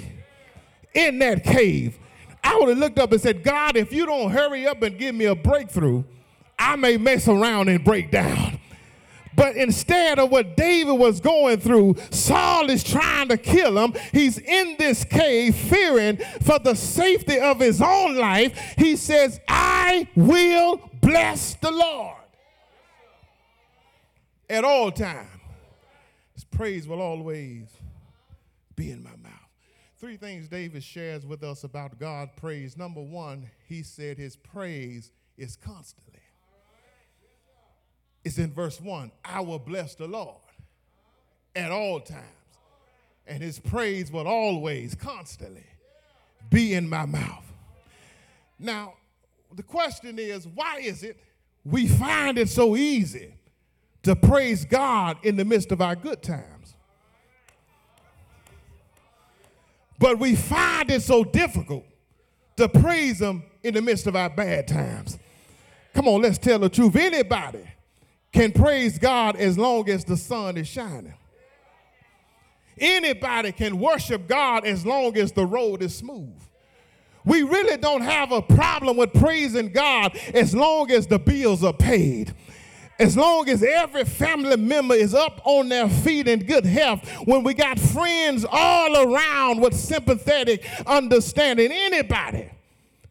in 0.94 1.18
that 1.18 1.42
cave, 1.42 1.98
I 2.44 2.56
would 2.56 2.68
have 2.68 2.78
looked 2.78 3.00
up 3.00 3.10
and 3.10 3.20
said, 3.20 3.42
God, 3.42 3.76
if 3.76 3.92
you 3.92 4.06
don't 4.06 4.30
hurry 4.30 4.68
up 4.68 4.80
and 4.82 4.96
give 4.96 5.16
me 5.16 5.24
a 5.24 5.34
breakthrough, 5.34 6.04
I 6.56 6.76
may 6.76 6.96
mess 6.96 7.26
around 7.26 7.68
and 7.68 7.82
break 7.82 8.12
down. 8.12 8.60
But 9.34 9.56
instead 9.56 10.20
of 10.20 10.30
what 10.30 10.56
David 10.56 10.92
was 10.92 11.20
going 11.20 11.58
through, 11.58 11.96
Saul 12.10 12.70
is 12.70 12.84
trying 12.84 13.28
to 13.28 13.36
kill 13.36 13.78
him. 13.78 13.94
He's 14.12 14.38
in 14.38 14.76
this 14.78 15.04
cave 15.04 15.56
fearing 15.56 16.18
for 16.42 16.60
the 16.60 16.76
safety 16.76 17.40
of 17.40 17.58
his 17.58 17.82
own 17.82 18.16
life. 18.16 18.74
He 18.78 18.94
says, 18.94 19.40
I 19.48 20.08
will 20.14 20.80
bless 21.00 21.54
the 21.54 21.72
Lord 21.72 22.16
at 24.48 24.64
all 24.64 24.92
times. 24.92 25.37
Praise 26.58 26.88
will 26.88 27.00
always 27.00 27.68
be 28.74 28.90
in 28.90 29.00
my 29.00 29.14
mouth. 29.22 29.48
Three 29.96 30.16
things 30.16 30.48
David 30.48 30.82
shares 30.82 31.24
with 31.24 31.44
us 31.44 31.62
about 31.62 32.00
God 32.00 32.30
praise. 32.34 32.76
Number 32.76 33.00
one, 33.00 33.48
he 33.68 33.84
said 33.84 34.18
his 34.18 34.34
praise 34.34 35.12
is 35.36 35.54
constantly. 35.54 36.18
It's 38.24 38.38
in 38.38 38.52
verse 38.52 38.80
1 38.80 39.12
I 39.24 39.40
will 39.40 39.60
bless 39.60 39.94
the 39.94 40.08
Lord 40.08 40.34
at 41.54 41.70
all 41.70 42.00
times, 42.00 42.24
and 43.24 43.40
his 43.40 43.60
praise 43.60 44.10
will 44.10 44.26
always, 44.26 44.96
constantly 44.96 45.66
be 46.50 46.74
in 46.74 46.88
my 46.88 47.06
mouth. 47.06 47.52
Now, 48.58 48.94
the 49.54 49.62
question 49.62 50.18
is 50.18 50.48
why 50.48 50.80
is 50.80 51.04
it 51.04 51.20
we 51.64 51.86
find 51.86 52.36
it 52.36 52.48
so 52.48 52.74
easy 52.74 53.34
to 54.08 54.16
praise 54.16 54.64
God 54.64 55.18
in 55.22 55.36
the 55.36 55.44
midst 55.44 55.70
of 55.70 55.82
our 55.82 55.94
good 55.94 56.22
times? 56.22 56.74
But 59.98 60.18
we 60.18 60.34
find 60.34 60.90
it 60.90 61.02
so 61.02 61.24
difficult 61.24 61.84
to 62.56 62.68
praise 62.68 63.20
Him 63.20 63.42
in 63.62 63.74
the 63.74 63.82
midst 63.82 64.06
of 64.06 64.16
our 64.16 64.30
bad 64.30 64.66
times. 64.66 65.18
Come 65.92 66.08
on, 66.08 66.22
let's 66.22 66.38
tell 66.38 66.58
the 66.58 66.70
truth. 66.70 66.96
Anybody 66.96 67.68
can 68.32 68.52
praise 68.52 68.98
God 68.98 69.36
as 69.36 69.58
long 69.58 69.90
as 69.90 70.04
the 70.04 70.16
sun 70.16 70.56
is 70.56 70.68
shining. 70.68 71.14
Anybody 72.78 73.52
can 73.52 73.78
worship 73.78 74.26
God 74.26 74.64
as 74.64 74.86
long 74.86 75.18
as 75.18 75.32
the 75.32 75.44
road 75.44 75.82
is 75.82 75.94
smooth. 75.94 76.40
We 77.26 77.42
really 77.42 77.76
don't 77.76 78.00
have 78.00 78.32
a 78.32 78.40
problem 78.40 78.96
with 78.96 79.12
praising 79.12 79.70
God 79.70 80.18
as 80.32 80.54
long 80.54 80.90
as 80.90 81.06
the 81.06 81.18
bills 81.18 81.62
are 81.62 81.74
paid. 81.74 82.32
As 82.98 83.16
long 83.16 83.48
as 83.48 83.62
every 83.62 84.04
family 84.04 84.56
member 84.56 84.94
is 84.94 85.14
up 85.14 85.40
on 85.44 85.68
their 85.68 85.88
feet 85.88 86.26
in 86.26 86.40
good 86.40 86.66
health, 86.66 87.08
when 87.26 87.44
we 87.44 87.54
got 87.54 87.78
friends 87.78 88.44
all 88.50 89.14
around 89.14 89.60
with 89.60 89.74
sympathetic 89.74 90.68
understanding, 90.84 91.70
anybody 91.70 92.50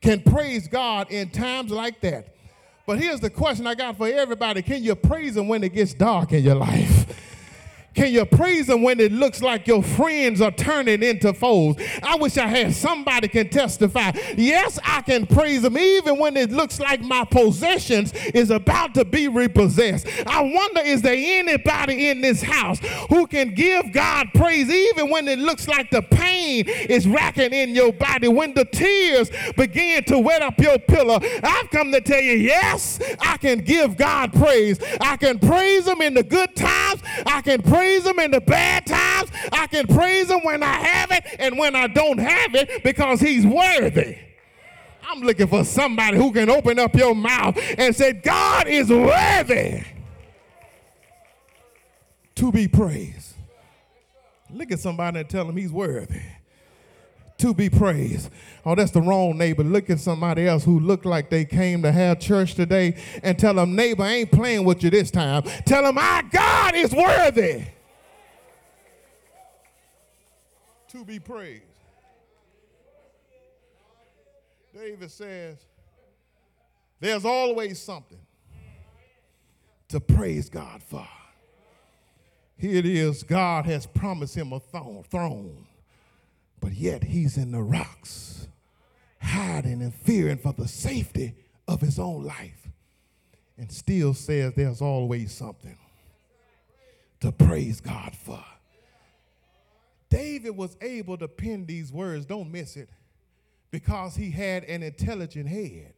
can 0.01 0.21
praise 0.21 0.67
God 0.67 1.09
in 1.09 1.29
times 1.29 1.71
like 1.71 2.01
that. 2.01 2.35
But 2.85 2.99
here's 2.99 3.21
the 3.21 3.29
question 3.29 3.65
I 3.65 3.75
got 3.75 3.97
for 3.97 4.07
everybody 4.07 4.61
Can 4.61 4.83
you 4.83 4.95
praise 4.95 5.37
Him 5.37 5.47
when 5.47 5.63
it 5.63 5.73
gets 5.73 5.93
dark 5.93 6.33
in 6.33 6.43
your 6.43 6.55
life? 6.55 7.05
Can 7.97 8.13
you 8.13 8.25
praise 8.25 8.69
him 8.69 8.83
when 8.83 8.99
it 8.99 9.11
looks 9.11 9.41
like 9.41 9.65
your 9.65 9.81
friends 9.81 10.39
are 10.39 10.51
turning 10.51 11.01
into 11.01 11.33
foes? 11.33 11.77
I 12.03 12.15
wish 12.15 12.37
I 12.37 12.45
had 12.45 12.75
somebody 12.75 13.27
can 13.27 13.49
testify. 13.49 14.11
Yes, 14.37 14.77
I 14.85 15.01
can 15.01 15.25
praise 15.25 15.63
him 15.63 15.79
even 15.79 16.19
when 16.19 16.37
it 16.37 16.51
looks 16.51 16.79
like 16.79 17.01
my 17.01 17.25
possessions 17.25 18.13
is 18.35 18.51
about 18.51 18.93
to 18.93 19.03
be 19.03 19.27
repossessed. 19.27 20.05
I 20.27 20.41
wonder 20.43 20.81
is 20.81 21.01
there 21.01 21.15
anybody 21.17 22.09
in 22.09 22.21
this 22.21 22.43
house 22.43 22.77
who 23.09 23.25
can 23.25 23.55
give 23.55 23.91
God 23.91 24.27
praise 24.35 24.69
even 24.69 25.09
when 25.09 25.27
it 25.27 25.39
looks 25.39 25.67
like 25.67 25.89
the 25.89 26.03
pain 26.03 26.65
is 26.67 27.07
racking 27.07 27.51
in 27.51 27.73
your 27.73 27.93
body, 27.93 28.27
when 28.27 28.53
the 28.53 28.65
tears 28.65 29.31
begin 29.55 30.03
to 30.03 30.19
wet 30.19 30.43
up 30.43 30.59
your 30.59 30.77
pillow? 30.77 31.19
I've 31.41 31.71
come 31.71 31.91
to 31.93 32.01
tell 32.01 32.21
you, 32.21 32.33
yes, 32.33 32.99
I 33.19 33.37
can 33.37 33.57
give 33.57 33.97
God 33.97 34.33
praise. 34.33 34.77
I 35.01 35.17
can 35.17 35.39
praise 35.39 35.87
him 35.87 36.03
in 36.03 36.13
the 36.13 36.21
good 36.21 36.55
times. 36.55 36.86
I 37.25 37.41
can 37.41 37.61
praise 37.61 37.87
praise 37.87 38.05
Him 38.05 38.19
in 38.19 38.31
the 38.31 38.41
bad 38.41 38.85
times. 38.85 39.31
I 39.51 39.67
can 39.67 39.87
praise 39.87 40.29
Him 40.29 40.41
when 40.43 40.63
I 40.63 40.73
have 40.73 41.11
it 41.11 41.23
and 41.39 41.57
when 41.57 41.75
I 41.75 41.87
don't 41.87 42.17
have 42.17 42.55
it 42.55 42.83
because 42.83 43.19
He's 43.19 43.45
worthy. 43.45 44.17
I'm 45.09 45.21
looking 45.21 45.47
for 45.47 45.63
somebody 45.63 46.17
who 46.17 46.31
can 46.33 46.49
open 46.49 46.79
up 46.79 46.93
your 46.95 47.15
mouth 47.15 47.57
and 47.77 47.95
say, 47.95 48.11
God 48.11 48.67
is 48.67 48.89
worthy 48.89 49.83
to 52.35 52.51
be 52.51 52.67
praised. 52.67 53.35
Look 54.51 54.71
at 54.71 54.79
somebody 54.79 55.19
and 55.19 55.29
tell 55.29 55.47
him 55.47 55.55
he's 55.55 55.71
worthy 55.71 56.21
to 57.37 57.53
be 57.53 57.69
praised. 57.69 58.29
Oh, 58.65 58.75
that's 58.75 58.91
the 58.91 59.01
wrong 59.01 59.37
neighbor. 59.37 59.63
Look 59.63 59.89
at 59.89 59.99
somebody 59.99 60.47
else 60.47 60.63
who 60.63 60.79
looked 60.79 61.05
like 61.05 61.29
they 61.29 61.45
came 61.45 61.81
to 61.83 61.91
have 61.91 62.19
church 62.19 62.55
today 62.55 62.95
and 63.23 63.37
tell 63.37 63.53
them, 63.53 63.75
neighbor, 63.75 64.03
I 64.03 64.13
ain't 64.13 64.31
playing 64.31 64.65
with 64.65 64.83
you 64.83 64.89
this 64.89 65.11
time. 65.11 65.43
Tell 65.65 65.83
them, 65.83 65.97
our 65.97 66.23
God 66.23 66.75
is 66.75 66.93
worthy 66.93 67.65
to 70.89 71.05
be 71.05 71.19
praised. 71.19 71.63
David 74.73 75.11
says, 75.11 75.57
There's 76.99 77.25
always 77.25 77.81
something 77.81 78.19
to 79.89 79.99
praise 79.99 80.49
God 80.49 80.83
for. 80.83 81.07
Here 82.57 82.77
it 82.77 82.85
is 82.85 83.23
God 83.23 83.65
has 83.65 83.85
promised 83.85 84.35
him 84.35 84.51
a 84.51 84.59
throne, 84.59 85.66
but 86.59 86.73
yet 86.73 87.03
he's 87.03 87.37
in 87.37 87.51
the 87.51 87.61
rocks, 87.61 88.47
hiding 89.21 89.81
and 89.81 89.93
fearing 89.93 90.37
for 90.37 90.53
the 90.53 90.67
safety 90.67 91.33
of 91.67 91.81
his 91.81 91.99
own 91.99 92.23
life, 92.23 92.67
and 93.57 93.71
still 93.71 94.13
says 94.13 94.53
there's 94.55 94.81
always 94.81 95.31
something 95.31 95.77
to 97.19 97.31
praise 97.31 97.81
God 97.81 98.15
for. 98.15 98.43
David 100.09 100.55
was 100.55 100.77
able 100.81 101.17
to 101.17 101.27
pen 101.27 101.65
these 101.65 101.91
words, 101.91 102.25
don't 102.25 102.51
miss 102.51 102.77
it, 102.77 102.89
because 103.71 104.15
he 104.15 104.31
had 104.31 104.63
an 104.63 104.83
intelligent 104.83 105.49
head 105.49 105.93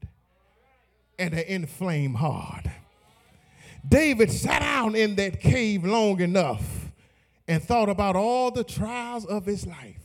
and 1.19 1.33
an 1.33 1.43
inflamed 1.47 2.15
heart. 2.15 2.65
David 3.87 4.31
sat 4.31 4.59
down 4.59 4.95
in 4.95 5.15
that 5.15 5.39
cave 5.39 5.85
long 5.85 6.19
enough 6.19 6.91
and 7.47 7.61
thought 7.61 7.89
about 7.89 8.15
all 8.15 8.51
the 8.51 8.63
trials 8.63 9.25
of 9.25 9.45
his 9.45 9.65
life. 9.65 9.98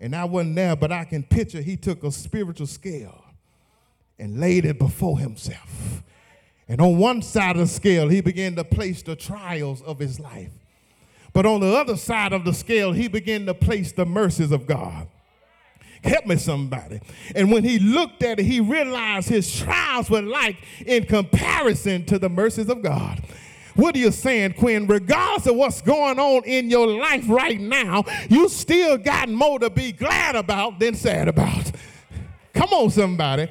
And 0.00 0.14
I 0.14 0.24
wasn't 0.24 0.54
there, 0.54 0.76
but 0.76 0.92
I 0.92 1.04
can 1.04 1.22
picture 1.22 1.60
he 1.60 1.76
took 1.76 2.04
a 2.04 2.12
spiritual 2.12 2.66
scale 2.66 3.24
and 4.18 4.38
laid 4.38 4.64
it 4.64 4.78
before 4.78 5.18
himself. 5.18 6.02
And 6.68 6.80
on 6.80 6.98
one 6.98 7.22
side 7.22 7.56
of 7.56 7.62
the 7.62 7.66
scale, 7.66 8.08
he 8.08 8.20
began 8.20 8.54
to 8.56 8.64
place 8.64 9.02
the 9.02 9.16
trials 9.16 9.80
of 9.82 9.98
his 9.98 10.20
life. 10.20 10.52
But 11.32 11.46
on 11.46 11.60
the 11.60 11.74
other 11.74 11.96
side 11.96 12.32
of 12.32 12.44
the 12.44 12.52
scale, 12.52 12.92
he 12.92 13.08
began 13.08 13.46
to 13.46 13.54
place 13.54 13.92
the 13.92 14.04
mercies 14.04 14.52
of 14.52 14.66
God. 14.66 15.08
Help 16.02 16.26
me, 16.26 16.36
somebody. 16.36 17.00
And 17.34 17.50
when 17.50 17.64
he 17.64 17.78
looked 17.78 18.22
at 18.22 18.38
it, 18.38 18.44
he 18.44 18.60
realized 18.60 19.28
his 19.28 19.58
trials 19.58 20.08
were 20.08 20.22
like 20.22 20.56
in 20.86 21.04
comparison 21.06 22.04
to 22.06 22.18
the 22.18 22.28
mercies 22.28 22.68
of 22.68 22.82
God. 22.82 23.22
What 23.78 23.94
are 23.94 23.98
you 23.98 24.10
saying, 24.10 24.54
Quinn? 24.54 24.88
Regardless 24.88 25.46
of 25.46 25.54
what's 25.54 25.80
going 25.82 26.18
on 26.18 26.42
in 26.42 26.68
your 26.68 26.88
life 26.88 27.22
right 27.28 27.60
now, 27.60 28.02
you 28.28 28.48
still 28.48 28.98
got 28.98 29.28
more 29.28 29.60
to 29.60 29.70
be 29.70 29.92
glad 29.92 30.34
about 30.34 30.80
than 30.80 30.96
sad 30.96 31.28
about. 31.28 31.70
Come 32.52 32.70
on, 32.70 32.90
somebody. 32.90 33.48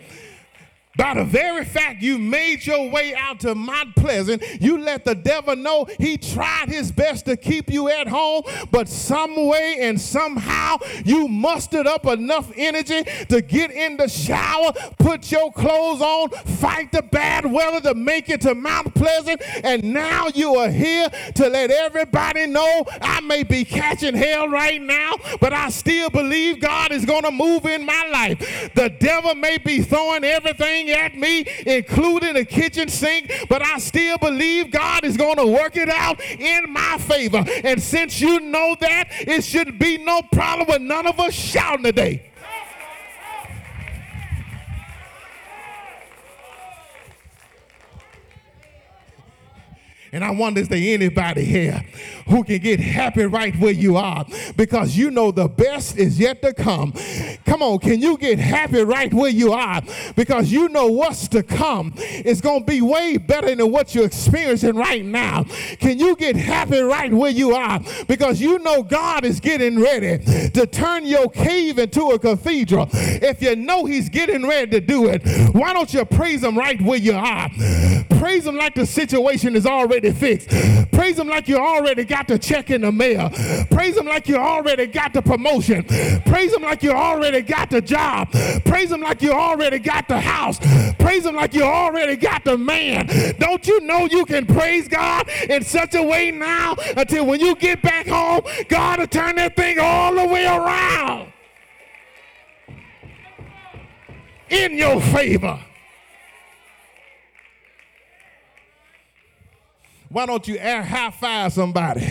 By 0.98 1.14
the 1.14 1.24
very 1.24 1.64
fact 1.64 2.02
you 2.02 2.18
made 2.18 2.66
your 2.66 2.90
way 2.90 3.14
out 3.14 3.40
to 3.42 3.54
Mount 3.54 3.96
Pleasant, 3.96 4.44
you 4.60 4.80
let 4.80 5.06
the 5.06 5.14
devil 5.14 5.56
know 5.56 5.88
he 6.00 6.18
tried 6.18 6.70
his 6.70 6.92
best 6.92 7.26
to 7.26 7.38
keep 7.38 7.70
you 7.70 7.88
at 7.88 8.08
home, 8.08 8.42
but 8.72 8.90
some 8.90 9.46
way 9.46 9.78
and 9.82 10.02
somehow 10.02 10.78
you 11.06 11.28
mustered 11.28 11.86
up 11.86 12.08
enough 12.08 12.52
energy 12.56 13.04
to 13.30 13.42
get 13.42 13.70
in 13.72 13.98
the 13.98 14.08
shower, 14.08 14.74
put 14.98 15.32
your 15.32 15.52
clothes 15.52 16.02
on, 16.02 16.30
fight 16.30 16.92
the 16.92 17.04
bad 17.04 17.46
weather 17.46 17.80
to 17.82 17.96
make 17.96 18.30
it 18.30 18.42
to 18.42 18.56
Mount 18.56 18.96
Pleasant, 18.96 19.42
and 19.64 19.84
now 19.84 20.28
you 20.34 20.56
are 20.56 20.70
here 20.70 21.10
to 21.36 21.48
let 21.48 21.70
everybody 21.70 22.48
know 22.48 22.86
I 23.02 23.22
may 23.22 23.44
be 23.44 23.64
catching 23.64 24.16
hell 24.16 24.50
right 24.50 24.82
now, 24.82 25.14
but 25.40 25.54
I 25.54 25.70
still 25.70 26.10
believe 26.10 26.60
God 26.60 26.92
is 26.92 27.06
going 27.06 27.24
to 27.24 27.32
move 27.32 27.66
in 27.66 27.86
my 27.86 28.10
life. 28.12 28.74
The 28.74 28.90
devil 28.90 29.36
may 29.36 29.60
be 29.60 29.82
throwing 29.82 30.24
everything 30.24 30.87
at 30.92 31.16
me, 31.16 31.46
including 31.66 32.34
the 32.34 32.46
kitchen 32.46 32.90
sink, 32.90 33.32
but 33.50 33.62
I 33.62 33.78
still 33.80 34.18
believe 34.18 34.72
God 34.72 35.04
is 35.04 35.18
going 35.18 35.38
to 35.38 35.48
work 35.48 35.76
it 35.76 35.90
out 35.90 36.20
in 36.22 36.72
my 36.72 36.98
favor. 37.00 37.44
And 37.64 37.82
since 37.82 38.20
you 38.22 38.40
know 38.40 38.76
that, 38.80 39.08
it 39.12 39.44
should 39.44 39.80
be 39.80 39.98
no 39.98 40.22
problem 40.32 40.68
with 40.68 40.82
none 40.82 41.08
of 41.08 41.20
us 41.20 41.34
shouting 41.34 41.84
today. 41.84 42.32
And 50.12 50.24
I 50.24 50.32
wonder 50.32 50.62
is 50.62 50.70
there 50.70 50.94
anybody 50.94 51.44
here 51.44 51.84
who 52.28 52.44
can 52.44 52.60
get 52.60 52.80
happy 52.80 53.26
right 53.26 53.58
where 53.60 53.72
you 53.72 53.98
are 53.98 54.26
because 54.56 54.98
you 54.98 55.12
know 55.12 55.32
the 55.32 55.48
best 55.48 55.98
is 55.98 56.20
yet 56.20 56.42
to 56.42 56.54
come. 56.54 56.94
Come 57.46 57.62
on, 57.62 57.80
can 57.80 58.02
you 58.02 58.18
get 58.18 58.40
happy 58.40 58.84
right 58.84 59.14
where 59.14 59.30
you 59.30 59.54
are 59.54 59.82
because 60.16 60.52
you 60.52 60.70
know 60.70 60.88
what's 60.88 61.28
to 61.30 61.44
come 61.44 61.94
is 61.98 62.42
going 62.42 62.62
to 62.62 62.66
be 62.66 62.82
way 62.82 63.18
better 63.18 63.54
than 63.54 63.72
what 63.72 63.94
you're 63.94 64.06
experiencing 64.06 64.76
right 64.76 65.04
now. 65.04 65.44
Can 65.80 66.00
you 66.00 66.16
get 66.16 66.36
happy 66.36 66.80
right 66.80 67.14
where 67.14 67.32
you 67.32 67.54
are 67.54 67.80
because 68.08 68.40
you 68.40 68.60
know 68.60 68.84
God 68.84 69.26
is 69.26 69.40
getting 69.40 69.80
ready 69.80 70.24
to 70.50 70.66
turn 70.68 71.06
your 71.06 71.30
cave 71.30 71.80
into 71.80 72.12
a 72.12 72.20
cathedral. 72.20 72.90
If 72.94 73.42
you 73.42 73.56
know 73.56 73.86
He's 73.86 74.10
getting 74.10 74.48
ready 74.48 74.72
to 74.72 74.80
do 74.80 75.08
it, 75.08 75.22
why 75.54 75.74
don't 75.74 75.94
you 75.94 76.04
praise 76.06 76.44
Him 76.44 76.58
right 76.58 76.82
where 76.82 76.98
you 76.98 77.14
are? 77.14 77.50
Praise 78.20 78.46
Him 78.46 78.56
like 78.56 78.76
the 78.76 78.86
situation 78.86 79.56
is 79.56 79.66
already 79.98 80.12
fixed. 80.12 80.50
Praise 80.92 81.18
Him 81.18 81.28
like 81.28 81.48
you 81.48 81.58
already 81.58 82.04
got 82.04 82.28
the 82.28 82.38
check 82.38 82.70
in 82.70 82.82
the 82.82 82.92
mail. 82.92 83.30
Praise 83.72 83.98
Him 83.98 84.06
like 84.06 84.28
you 84.28 84.38
already 84.38 84.86
got 84.86 85.14
the 85.14 85.22
promotion. 85.22 85.84
Praise 86.26 86.54
Him 86.54 86.62
like 86.62 86.84
you 86.84 86.92
already 86.92 87.42
got 87.42 87.70
the 87.70 87.82
job. 87.82 88.32
Praise 88.66 88.92
Him 88.92 89.02
like 89.02 89.22
you 89.22 89.32
already 89.32 89.80
got 89.80 90.08
the 90.08 90.20
house. 90.20 90.60
Praise 91.00 91.26
Him 91.26 91.36
like 91.36 91.54
you 91.54 91.64
already 91.64 92.16
got 92.16 92.44
the 92.44 92.58
man. 92.58 93.08
Don't 93.40 93.66
you 93.68 93.80
know 93.82 94.06
you 94.06 94.26
can 94.26 94.46
praise 94.46 94.88
God 94.88 95.28
in 95.50 95.64
such 95.64 95.96
a 95.96 96.04
way 96.04 96.32
now 96.32 96.76
until 96.96 97.26
when 97.26 97.40
you 97.40 97.56
get 97.56 97.82
back 97.82 98.08
home, 98.08 98.42
God 98.70 99.00
will 99.00 99.08
turn 99.08 99.36
that 99.38 99.56
thing 99.56 99.80
all 99.80 100.14
the 100.14 100.28
way 100.28 100.46
around 100.46 101.32
in 104.50 104.78
your 104.78 105.02
favor. 105.02 105.60
Why 110.10 110.26
don't 110.26 110.48
you 110.48 110.58
air 110.58 110.82
high 110.82 111.12
five 111.12 111.54
somebody 111.54 112.08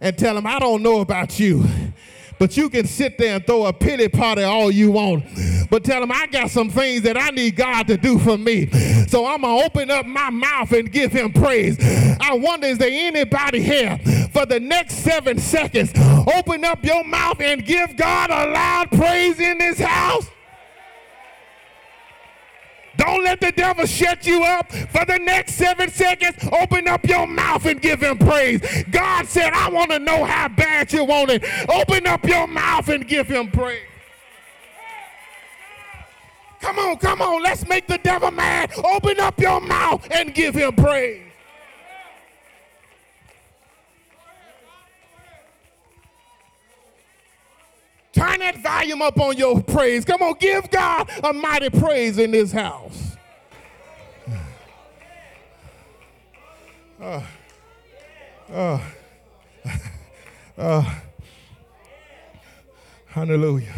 and 0.00 0.16
tell 0.16 0.34
them, 0.34 0.46
I 0.46 0.58
don't 0.58 0.82
know 0.82 1.00
about 1.00 1.40
you, 1.40 1.64
but 2.38 2.56
you 2.56 2.70
can 2.70 2.86
sit 2.86 3.18
there 3.18 3.36
and 3.36 3.46
throw 3.46 3.66
a 3.66 3.72
pity 3.72 4.08
party 4.08 4.42
all 4.42 4.70
you 4.70 4.92
want. 4.92 5.24
But 5.70 5.84
tell 5.84 6.00
them, 6.00 6.12
I 6.12 6.26
got 6.26 6.50
some 6.50 6.70
things 6.70 7.02
that 7.02 7.16
I 7.16 7.30
need 7.30 7.56
God 7.56 7.88
to 7.88 7.96
do 7.96 8.18
for 8.18 8.38
me. 8.38 8.70
So 9.08 9.26
I'm 9.26 9.40
going 9.40 9.58
to 9.58 9.64
open 9.64 9.90
up 9.90 10.06
my 10.06 10.30
mouth 10.30 10.70
and 10.72 10.90
give 10.90 11.12
him 11.12 11.32
praise. 11.32 11.76
I 12.20 12.34
wonder, 12.34 12.66
is 12.66 12.78
there 12.78 12.90
anybody 12.90 13.60
here 13.60 13.98
for 14.32 14.46
the 14.46 14.60
next 14.60 14.96
seven 14.96 15.38
seconds? 15.38 15.92
Open 16.36 16.64
up 16.64 16.84
your 16.84 17.04
mouth 17.04 17.40
and 17.40 17.64
give 17.64 17.96
God 17.96 18.30
a 18.30 18.50
loud 18.52 18.90
praise 18.90 19.40
in 19.40 19.58
this 19.58 19.78
house. 19.78 20.28
Don't 23.08 23.24
let 23.24 23.40
the 23.40 23.52
devil 23.52 23.86
shut 23.86 24.26
you 24.26 24.44
up 24.44 24.70
for 24.70 25.02
the 25.06 25.18
next 25.18 25.54
seven 25.54 25.88
seconds. 25.88 26.36
Open 26.52 26.86
up 26.86 27.06
your 27.06 27.26
mouth 27.26 27.64
and 27.64 27.80
give 27.80 28.02
him 28.02 28.18
praise. 28.18 28.60
God 28.90 29.26
said, 29.26 29.54
I 29.54 29.70
want 29.70 29.90
to 29.92 29.98
know 29.98 30.26
how 30.26 30.48
bad 30.48 30.92
you 30.92 31.04
want 31.04 31.30
it. 31.30 31.42
Open 31.70 32.06
up 32.06 32.22
your 32.26 32.46
mouth 32.46 32.86
and 32.90 33.08
give 33.08 33.26
him 33.26 33.50
praise. 33.50 33.80
Come 36.60 36.78
on, 36.78 36.98
come 36.98 37.22
on. 37.22 37.42
Let's 37.42 37.66
make 37.66 37.86
the 37.86 37.96
devil 37.96 38.30
mad. 38.30 38.72
Open 38.76 39.18
up 39.20 39.40
your 39.40 39.62
mouth 39.62 40.06
and 40.10 40.34
give 40.34 40.54
him 40.54 40.74
praise. 40.74 41.27
Turn 48.18 48.40
that 48.40 48.58
volume 48.58 49.00
up 49.00 49.20
on 49.20 49.36
your 49.36 49.62
praise. 49.62 50.04
Come 50.04 50.22
on, 50.22 50.34
give 50.40 50.68
God 50.70 51.08
a 51.22 51.32
mighty 51.32 51.70
praise 51.70 52.18
in 52.18 52.32
this 52.32 52.50
house. 52.50 53.16
Uh, 57.00 57.22
uh, 58.50 58.80
uh, 60.58 60.94
hallelujah. 63.06 63.72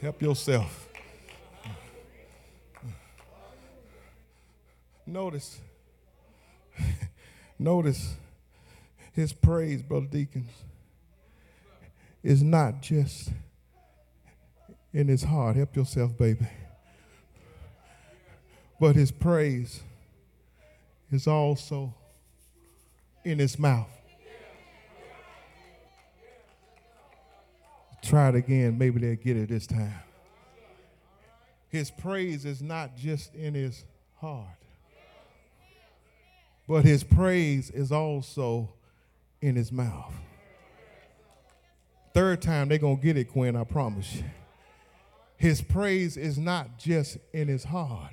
Help 0.00 0.22
yourself. 0.22 0.85
Notice, 5.16 5.58
notice 7.58 8.16
his 9.14 9.32
praise, 9.32 9.80
Brother 9.80 10.08
Deacons, 10.10 10.50
is 12.22 12.42
not 12.42 12.82
just 12.82 13.30
in 14.92 15.08
his 15.08 15.22
heart. 15.22 15.56
Help 15.56 15.74
yourself, 15.74 16.18
baby. 16.18 16.46
But 18.78 18.94
his 18.94 19.10
praise 19.10 19.80
is 21.10 21.26
also 21.26 21.94
in 23.24 23.38
his 23.38 23.58
mouth. 23.58 23.88
Try 28.02 28.28
it 28.28 28.34
again. 28.34 28.76
Maybe 28.76 29.00
they'll 29.00 29.16
get 29.16 29.38
it 29.38 29.48
this 29.48 29.66
time. 29.66 29.94
His 31.70 31.90
praise 31.90 32.44
is 32.44 32.60
not 32.60 32.98
just 32.98 33.34
in 33.34 33.54
his 33.54 33.82
heart 34.16 34.58
but 36.68 36.84
his 36.84 37.04
praise 37.04 37.70
is 37.70 37.92
also 37.92 38.72
in 39.40 39.56
his 39.56 39.70
mouth. 39.70 40.14
Third 42.14 42.40
time 42.42 42.68
they're 42.68 42.78
going 42.78 42.96
to 42.96 43.02
get 43.02 43.16
it, 43.16 43.24
Quinn, 43.24 43.56
I 43.56 43.64
promise 43.64 44.16
you. 44.16 44.24
His 45.36 45.60
praise 45.60 46.16
is 46.16 46.38
not 46.38 46.78
just 46.78 47.18
in 47.32 47.46
his 47.46 47.64
heart, 47.64 48.12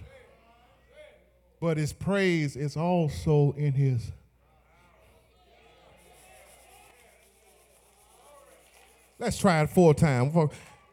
but 1.62 1.78
his 1.78 1.94
praise 1.94 2.58
is 2.58 2.76
also 2.76 3.54
in 3.58 3.74
his 3.74 4.12
Let's 9.20 9.38
try 9.38 9.62
it 9.62 9.70
four 9.70 9.94
times. 9.94 10.36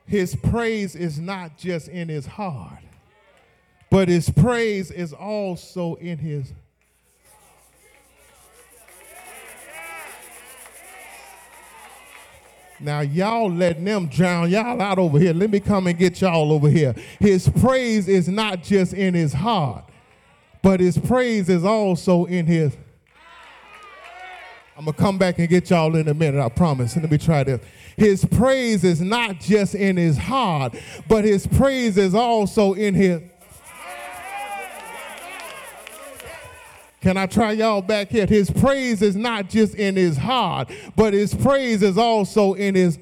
His 0.07 0.37
praise 0.37 0.95
is 0.95 1.19
not 1.19 1.59
just 1.59 1.89
in 1.89 2.09
his 2.09 2.27
heart, 2.27 2.79
but 3.91 4.09
his 4.09 4.31
praise 4.31 4.93
is 4.93 5.13
also 5.13 5.95
in 5.97 6.19
his 6.19 6.53
Now, 12.81 13.01
y'all 13.01 13.51
letting 13.51 13.85
them 13.85 14.07
drown 14.07 14.51
y'all 14.51 14.81
out 14.81 14.99
over 14.99 15.19
here. 15.19 15.35
Let 15.35 15.51
me 15.51 15.61
come 15.61 15.87
and 15.87 15.99
get 15.99 16.21
y'all 16.21 16.51
over 16.51 16.69
here. 16.69 16.95
His 17.19 17.49
praise 17.49 18.09
is 18.09 18.29
not 18.29 18.63
just 18.63 18.95
in 18.95 19.13
his 19.15 19.35
heart, 19.35 19.85
but 20.63 20.81
his 20.81 20.97
praise 20.97 21.49
is 21.49 21.65
also 21.65 22.25
in 22.25 22.47
his. 22.47 22.77
I'm 24.77 24.87
going 24.87 24.95
to 24.95 25.03
come 25.03 25.19
back 25.19 25.39
and 25.39 25.47
get 25.47 25.69
y'all 25.69 25.95
in 25.95 26.09
a 26.09 26.15
minute, 26.15 26.43
I 26.43 26.49
promise. 26.49 26.97
Let 26.97 27.11
me 27.11 27.19
try 27.19 27.45
this. 27.45 27.61
His 27.99 28.25
praise 28.25 28.83
is 28.83 29.03
not 29.03 29.39
just 29.39 29.75
in 29.75 29.99
his 29.99 30.17
heart, 30.17 30.75
but 31.07 31.25
his 31.25 31.47
praise 31.47 31.99
is 31.99 32.15
also 32.15 32.73
in 32.73 32.95
his. 32.95 33.21
Can 37.01 37.17
I 37.17 37.25
try 37.27 37.53
y'all 37.53 37.81
back 37.81 38.11
here? 38.11 38.27
His 38.27 38.51
praise 38.51 39.01
is 39.01 39.17
not 39.17 39.49
just 39.49 39.75
in 39.75 39.97
his 39.97 40.19
heart, 40.19 40.71
but 40.97 41.15
his 41.15 41.35
praise 41.35 41.83
is 41.83 41.97
also 41.97 42.53
in 42.55 42.75
his 42.75 42.99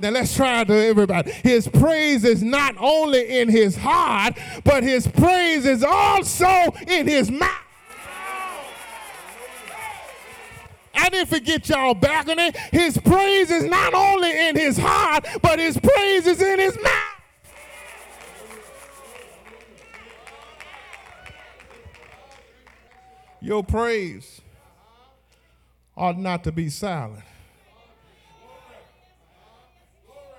Now 0.00 0.10
let's 0.10 0.34
try 0.34 0.64
to 0.64 0.74
everybody. 0.74 1.30
His 1.30 1.68
praise 1.68 2.24
is 2.24 2.42
not 2.42 2.74
only 2.78 3.38
in 3.38 3.48
his 3.48 3.76
heart, 3.76 4.36
but 4.64 4.82
his 4.82 5.06
praise 5.06 5.64
is 5.64 5.84
also 5.84 6.74
in 6.88 7.06
his 7.06 7.30
mouth. 7.30 7.50
I 10.96 11.08
didn't 11.08 11.28
forget 11.28 11.68
y'all 11.68 11.94
back 11.94 12.28
on 12.28 12.38
it. 12.38 12.56
His 12.72 12.98
praise 12.98 13.50
is 13.50 13.64
not 13.64 13.94
only 13.94 14.48
in 14.48 14.56
his 14.56 14.76
heart, 14.76 15.26
but 15.40 15.58
his 15.58 15.78
praise 15.78 16.26
is 16.26 16.42
in 16.42 16.58
his 16.58 16.76
mouth. 16.82 17.13
Your 23.44 23.62
praise 23.62 24.40
ought 25.94 26.18
not 26.18 26.44
to 26.44 26.50
be 26.50 26.70
silent. 26.70 27.24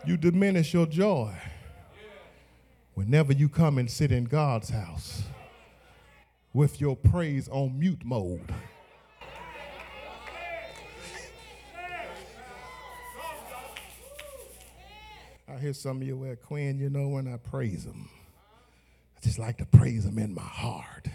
You 0.07 0.17
diminish 0.17 0.73
your 0.73 0.87
joy 0.87 1.35
whenever 2.95 3.31
you 3.31 3.47
come 3.47 3.77
and 3.77 3.91
sit 3.91 4.11
in 4.11 4.23
God's 4.23 4.69
house 4.69 5.21
with 6.51 6.81
your 6.81 6.95
praise 6.95 7.47
on 7.47 7.77
mute 7.77 8.03
mode. 8.03 8.51
I 15.47 15.59
hear 15.59 15.73
some 15.73 15.97
of 15.97 16.07
you, 16.07 16.17
well, 16.17 16.35
Quinn, 16.37 16.79
you 16.79 16.89
know, 16.89 17.09
when 17.09 17.31
I 17.31 17.37
praise 17.37 17.85
him, 17.85 18.09
I 19.15 19.21
just 19.21 19.37
like 19.37 19.59
to 19.59 19.65
praise 19.65 20.05
him 20.05 20.17
in 20.17 20.33
my 20.33 20.41
heart. 20.41 21.07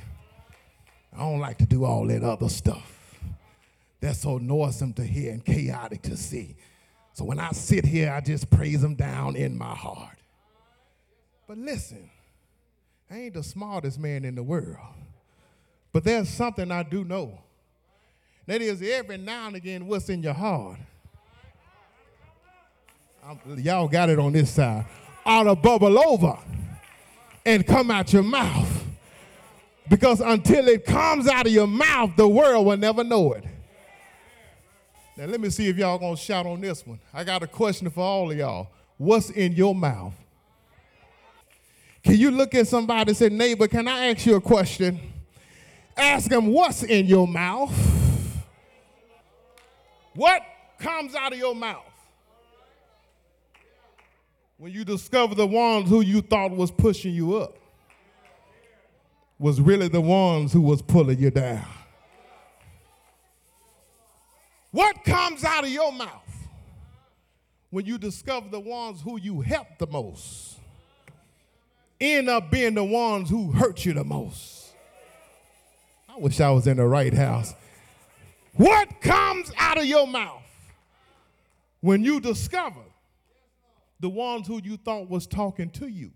I 1.12 1.18
don't 1.18 1.40
like 1.40 1.58
to 1.58 1.66
do 1.66 1.84
all 1.84 2.06
that 2.06 2.22
other 2.22 2.48
stuff. 2.48 3.18
That's 4.00 4.20
so 4.20 4.38
noisome 4.38 4.94
to 4.94 5.04
hear 5.04 5.32
and 5.32 5.44
chaotic 5.44 6.02
to 6.02 6.16
see. 6.16 6.56
So 7.12 7.24
when 7.24 7.38
I 7.38 7.50
sit 7.50 7.84
here, 7.84 8.12
I 8.12 8.20
just 8.20 8.48
praise 8.48 8.82
him 8.82 8.94
down 8.94 9.36
in 9.36 9.58
my 9.58 9.74
heart. 9.74 10.16
But 11.46 11.58
listen, 11.58 12.08
I 13.10 13.16
ain't 13.18 13.34
the 13.34 13.42
smartest 13.42 13.98
man 13.98 14.24
in 14.24 14.36
the 14.36 14.42
world. 14.42 14.78
But 15.92 16.04
there's 16.04 16.28
something 16.28 16.70
I 16.70 16.84
do 16.84 17.04
know. 17.04 17.40
That 18.46 18.62
is, 18.62 18.80
every 18.82 19.18
now 19.18 19.48
and 19.48 19.56
again, 19.56 19.86
what's 19.86 20.08
in 20.08 20.22
your 20.22 20.32
heart? 20.32 20.78
I'm, 23.24 23.38
y'all 23.58 23.88
got 23.88 24.08
it 24.08 24.18
on 24.18 24.32
this 24.32 24.50
side. 24.50 24.86
Ought 25.26 25.44
to 25.44 25.54
bubble 25.54 25.98
over 25.98 26.38
and 27.44 27.66
come 27.66 27.90
out 27.90 28.12
your 28.12 28.22
mouth. 28.22 28.79
Because 29.90 30.20
until 30.20 30.68
it 30.68 30.84
comes 30.84 31.26
out 31.26 31.46
of 31.46 31.52
your 31.52 31.66
mouth, 31.66 32.12
the 32.16 32.26
world 32.26 32.64
will 32.64 32.76
never 32.76 33.02
know 33.02 33.32
it. 33.32 33.44
Now, 35.16 35.26
let 35.26 35.40
me 35.40 35.50
see 35.50 35.66
if 35.66 35.76
y'all 35.76 35.98
gonna 35.98 36.16
shout 36.16 36.46
on 36.46 36.60
this 36.60 36.86
one. 36.86 37.00
I 37.12 37.24
got 37.24 37.42
a 37.42 37.48
question 37.48 37.90
for 37.90 38.00
all 38.00 38.30
of 38.30 38.38
y'all. 38.38 38.68
What's 38.98 39.30
in 39.30 39.52
your 39.52 39.74
mouth? 39.74 40.14
Can 42.04 42.14
you 42.14 42.30
look 42.30 42.54
at 42.54 42.68
somebody 42.68 43.10
and 43.10 43.16
say, 43.16 43.28
neighbor, 43.30 43.66
can 43.66 43.88
I 43.88 44.06
ask 44.06 44.24
you 44.24 44.36
a 44.36 44.40
question? 44.40 45.00
Ask 45.96 46.30
them, 46.30 46.46
what's 46.46 46.84
in 46.84 47.06
your 47.06 47.26
mouth? 47.26 47.74
What 50.14 50.42
comes 50.78 51.16
out 51.16 51.32
of 51.32 51.38
your 51.38 51.54
mouth? 51.54 51.82
When 54.56 54.72
you 54.72 54.84
discover 54.84 55.34
the 55.34 55.48
ones 55.48 55.88
who 55.88 56.00
you 56.00 56.22
thought 56.22 56.52
was 56.52 56.70
pushing 56.70 57.12
you 57.12 57.36
up 57.36 57.56
was 59.40 59.58
really 59.58 59.88
the 59.88 60.02
ones 60.02 60.52
who 60.52 60.60
was 60.60 60.82
pulling 60.82 61.18
you 61.18 61.30
down. 61.30 61.64
What 64.70 65.02
comes 65.02 65.42
out 65.44 65.64
of 65.64 65.70
your 65.70 65.90
mouth 65.90 66.48
when 67.70 67.86
you 67.86 67.96
discover 67.96 68.50
the 68.50 68.60
ones 68.60 69.00
who 69.00 69.18
you 69.18 69.40
help 69.40 69.66
the 69.78 69.86
most 69.86 70.58
end 71.98 72.28
up 72.28 72.50
being 72.50 72.74
the 72.74 72.84
ones 72.84 73.30
who 73.30 73.50
hurt 73.50 73.86
you 73.86 73.94
the 73.94 74.04
most? 74.04 74.74
I 76.06 76.18
wish 76.18 76.38
I 76.38 76.50
was 76.50 76.66
in 76.66 76.76
the 76.76 76.86
right 76.86 77.14
house. 77.14 77.54
What 78.56 79.00
comes 79.00 79.50
out 79.56 79.78
of 79.78 79.86
your 79.86 80.06
mouth 80.06 80.42
when 81.80 82.04
you 82.04 82.20
discover 82.20 82.82
the 84.00 84.10
ones 84.10 84.46
who 84.46 84.60
you 84.62 84.76
thought 84.76 85.08
was 85.08 85.26
talking 85.26 85.70
to 85.70 85.86
you 85.86 86.10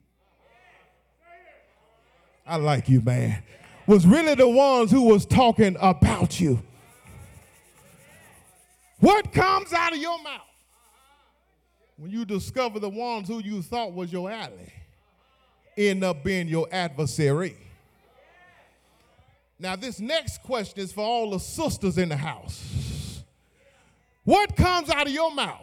I 2.47 2.57
like 2.57 2.89
you, 2.89 3.01
man, 3.01 3.43
was 3.87 4.07
really 4.07 4.35
the 4.35 4.49
ones 4.49 4.91
who 4.91 5.03
was 5.03 5.25
talking 5.25 5.77
about 5.81 6.39
you. 6.41 6.63
What 9.01 9.33
comes 9.33 9.73
out 9.73 9.93
of 9.93 9.99
your 9.99 10.23
mouth 10.23 10.41
when 11.97 12.11
you 12.11 12.25
discover 12.25 12.79
the 12.79 12.89
ones 12.89 13.29
who 13.29 13.41
you 13.41 13.63
thought 13.63 13.93
was 13.93 14.13
your 14.13 14.31
ally 14.31 14.73
end 15.77 16.05
up 16.05 16.23
being 16.23 16.49
your 16.49 16.67
adversary? 16.71 17.57
Now, 19.59 19.77
this 19.77 20.01
next 20.01 20.43
question 20.43 20.81
is 20.81 20.93
for 20.93 21.05
all 21.05 21.31
the 21.31 21.41
sisters 21.41 21.97
in 21.97 22.09
the 22.11 22.17
house. 22.17 23.23
What 24.25 24.57
comes 24.57 24.91
out 24.91 25.07
of 25.07 25.13
your 25.13 25.35
mouth 25.35 25.61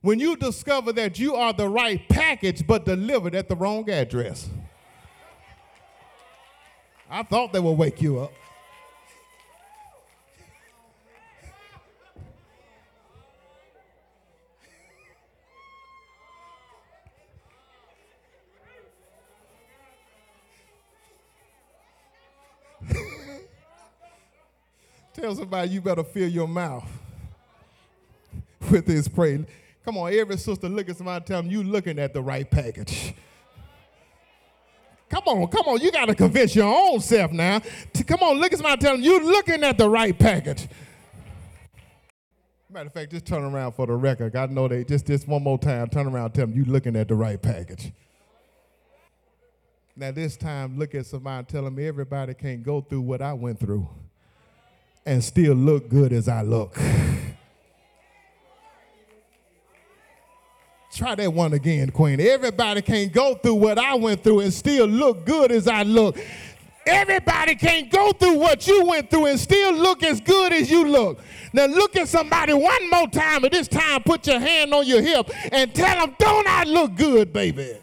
when 0.00 0.18
you 0.18 0.36
discover 0.36 0.92
that 0.94 1.18
you 1.18 1.34
are 1.34 1.52
the 1.52 1.68
right 1.68 2.06
package 2.08 2.66
but 2.66 2.84
delivered 2.84 3.34
at 3.34 3.48
the 3.48 3.56
wrong 3.56 3.88
address? 3.88 4.48
I 7.14 7.22
thought 7.22 7.52
they 7.52 7.60
would 7.60 7.72
wake 7.72 8.00
you 8.00 8.20
up. 8.20 8.32
Tell 25.12 25.34
somebody 25.34 25.68
you 25.68 25.82
better 25.82 26.02
fill 26.02 26.30
your 26.30 26.48
mouth 26.48 26.88
with 28.70 28.86
this 28.86 29.06
praise. 29.06 29.44
Come 29.84 29.98
on, 29.98 30.14
every 30.14 30.38
sister 30.38 30.66
look 30.66 30.88
at 30.88 30.96
somebody 30.96 31.22
tell 31.26 31.42
them 31.42 31.50
you 31.50 31.62
looking 31.62 31.98
at 31.98 32.14
the 32.14 32.22
right 32.22 32.50
package. 32.50 33.12
Come 35.12 35.24
on, 35.26 35.46
come 35.48 35.66
on. 35.66 35.78
You 35.80 35.92
got 35.92 36.06
to 36.06 36.14
convince 36.14 36.56
your 36.56 36.74
own 36.74 36.98
self 37.00 37.32
now. 37.32 37.60
Come 38.06 38.22
on, 38.22 38.38
look 38.38 38.54
at 38.54 38.58
somebody 38.58 38.80
telling 38.80 39.02
you 39.02 39.12
you're 39.12 39.24
looking 39.24 39.62
at 39.62 39.76
the 39.76 39.88
right 39.88 40.18
package. 40.18 40.66
Matter 42.70 42.86
of 42.86 42.94
fact, 42.94 43.10
just 43.10 43.26
turn 43.26 43.44
around 43.44 43.72
for 43.72 43.86
the 43.86 43.92
record. 43.92 44.34
I 44.34 44.46
know 44.46 44.68
they 44.68 44.84
just 44.84 45.04
this 45.04 45.26
one 45.26 45.42
more 45.42 45.58
time. 45.58 45.88
Turn 45.88 46.06
around, 46.06 46.32
tell 46.32 46.46
them 46.46 46.56
you 46.56 46.64
looking 46.64 46.96
at 46.96 47.08
the 47.08 47.14
right 47.14 47.40
package. 47.40 47.92
Now 49.94 50.12
this 50.12 50.38
time, 50.38 50.78
look 50.78 50.94
at 50.94 51.04
somebody, 51.04 51.46
tell 51.46 51.64
them 51.64 51.78
everybody 51.78 52.32
can't 52.32 52.62
go 52.62 52.80
through 52.80 53.02
what 53.02 53.20
I 53.20 53.34
went 53.34 53.60
through 53.60 53.86
and 55.04 55.22
still 55.22 55.52
look 55.52 55.90
good 55.90 56.14
as 56.14 56.26
I 56.26 56.40
look. 56.40 56.78
Try 60.92 61.14
that 61.14 61.32
one 61.32 61.54
again, 61.54 61.90
Queen. 61.90 62.20
Everybody 62.20 62.82
can't 62.82 63.10
go 63.10 63.34
through 63.34 63.54
what 63.54 63.78
I 63.78 63.94
went 63.94 64.22
through 64.22 64.40
and 64.40 64.52
still 64.52 64.84
look 64.86 65.24
good 65.24 65.50
as 65.50 65.66
I 65.66 65.84
look. 65.84 66.18
Everybody 66.86 67.54
can't 67.54 67.90
go 67.90 68.12
through 68.12 68.36
what 68.36 68.66
you 68.66 68.84
went 68.84 69.08
through 69.08 69.26
and 69.26 69.40
still 69.40 69.72
look 69.72 70.02
as 70.02 70.20
good 70.20 70.52
as 70.52 70.70
you 70.70 70.86
look. 70.86 71.20
Now 71.54 71.64
look 71.64 71.96
at 71.96 72.08
somebody 72.08 72.52
one 72.52 72.90
more 72.90 73.08
time, 73.08 73.42
and 73.42 73.52
this 73.52 73.68
time 73.68 74.02
put 74.02 74.26
your 74.26 74.38
hand 74.38 74.74
on 74.74 74.86
your 74.86 75.00
hip 75.00 75.30
and 75.50 75.74
tell 75.74 76.06
them, 76.06 76.14
Don't 76.18 76.46
I 76.46 76.64
look 76.64 76.94
good, 76.94 77.32
baby? 77.32 77.76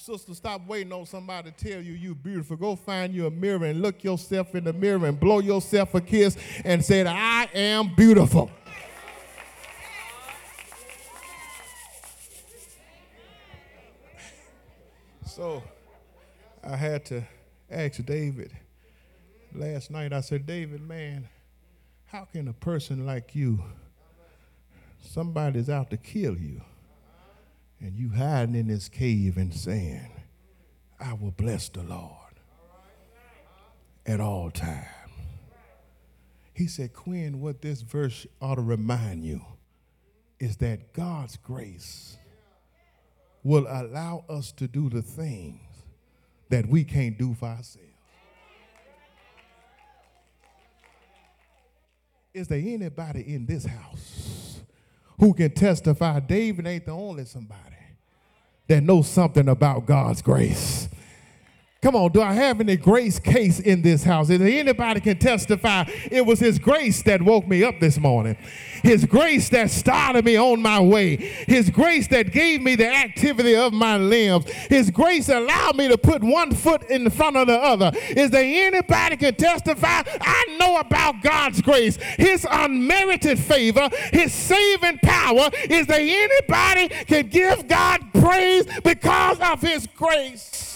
Sister, 0.00 0.34
stop 0.34 0.66
waiting 0.66 0.92
on 0.92 1.04
somebody 1.04 1.50
to 1.50 1.64
tell 1.70 1.80
you 1.80 1.92
you 1.92 2.14
beautiful. 2.14 2.56
Go 2.56 2.74
find 2.74 3.14
you 3.14 3.26
a 3.26 3.30
mirror 3.30 3.66
and 3.66 3.82
look 3.82 4.02
yourself 4.02 4.54
in 4.54 4.64
the 4.64 4.72
mirror 4.72 5.06
and 5.06 5.20
blow 5.20 5.40
yourself 5.40 5.94
a 5.94 6.00
kiss 6.00 6.36
and 6.64 6.84
say, 6.84 7.06
I 7.06 7.48
am 7.54 7.94
beautiful. 7.94 8.50
So 15.26 15.62
I 16.64 16.76
had 16.76 17.04
to 17.06 17.22
ask 17.70 18.04
David 18.04 18.52
last 19.54 19.90
night. 19.90 20.12
I 20.12 20.20
said, 20.22 20.46
David, 20.46 20.80
man, 20.80 21.28
how 22.06 22.24
can 22.24 22.48
a 22.48 22.52
person 22.52 23.06
like 23.06 23.34
you, 23.34 23.62
somebody's 25.02 25.68
out 25.68 25.90
to 25.90 25.96
kill 25.96 26.36
you? 26.36 26.62
And 27.80 27.96
you 27.96 28.10
hiding 28.10 28.54
in 28.54 28.68
this 28.68 28.88
cave 28.88 29.36
and 29.36 29.54
saying, 29.54 30.10
I 31.00 31.14
will 31.14 31.30
bless 31.30 31.68
the 31.70 31.82
Lord 31.82 32.12
at 34.06 34.20
all 34.20 34.50
times. 34.50 34.86
He 36.52 36.66
said, 36.66 36.92
Quinn, 36.92 37.40
what 37.40 37.62
this 37.62 37.80
verse 37.80 38.26
ought 38.40 38.56
to 38.56 38.60
remind 38.60 39.24
you 39.24 39.40
is 40.38 40.58
that 40.58 40.92
God's 40.92 41.38
grace 41.38 42.18
will 43.42 43.66
allow 43.66 44.24
us 44.28 44.52
to 44.52 44.68
do 44.68 44.90
the 44.90 45.00
things 45.00 45.60
that 46.50 46.66
we 46.66 46.84
can't 46.84 47.16
do 47.16 47.32
for 47.32 47.46
ourselves. 47.46 47.86
Is 52.34 52.48
there 52.48 52.58
anybody 52.58 53.34
in 53.34 53.46
this 53.46 53.64
house 53.64 54.60
who 55.18 55.32
can 55.32 55.52
testify 55.52 56.20
David 56.20 56.66
ain't 56.66 56.86
the 56.86 56.92
only 56.92 57.24
somebody 57.24 57.69
that 58.70 58.84
know 58.84 59.02
something 59.02 59.48
about 59.48 59.84
God's 59.84 60.22
grace? 60.22 60.88
Come 61.82 61.96
on, 61.96 62.12
do 62.12 62.20
I 62.20 62.34
have 62.34 62.60
any 62.60 62.76
grace 62.76 63.18
case 63.18 63.58
in 63.58 63.80
this 63.80 64.04
house? 64.04 64.28
Is 64.28 64.42
anybody 64.42 65.00
can 65.00 65.18
testify 65.18 65.84
it 66.10 66.26
was 66.26 66.38
his 66.38 66.58
grace 66.58 67.02
that 67.04 67.22
woke 67.22 67.48
me 67.48 67.64
up 67.64 67.80
this 67.80 67.98
morning? 67.98 68.36
His 68.82 69.06
grace 69.06 69.48
that 69.48 69.70
started 69.70 70.26
me 70.26 70.36
on 70.36 70.60
my 70.60 70.78
way. 70.78 71.16
His 71.16 71.70
grace 71.70 72.06
that 72.08 72.32
gave 72.32 72.60
me 72.60 72.74
the 72.74 72.86
activity 72.86 73.56
of 73.56 73.72
my 73.72 73.96
limbs. 73.96 74.50
His 74.50 74.90
grace 74.90 75.30
allowed 75.30 75.76
me 75.76 75.88
to 75.88 75.96
put 75.96 76.22
one 76.22 76.54
foot 76.54 76.82
in 76.90 77.08
front 77.08 77.38
of 77.38 77.46
the 77.46 77.56
other. 77.56 77.92
Is 78.10 78.28
there 78.28 78.44
anybody 78.44 79.16
can 79.16 79.34
testify? 79.34 80.02
I 80.20 80.56
know 80.58 80.76
about 80.80 81.22
God's 81.22 81.62
grace, 81.62 81.96
his 81.96 82.46
unmerited 82.50 83.38
favor, 83.38 83.88
his 84.12 84.34
saving 84.34 84.98
power. 84.98 85.48
Is 85.70 85.86
there 85.86 85.98
anybody 85.98 86.88
can 87.06 87.28
give 87.28 87.66
God 87.68 88.02
praise 88.12 88.66
because 88.84 89.40
of 89.40 89.62
his 89.62 89.86
grace? 89.86 90.69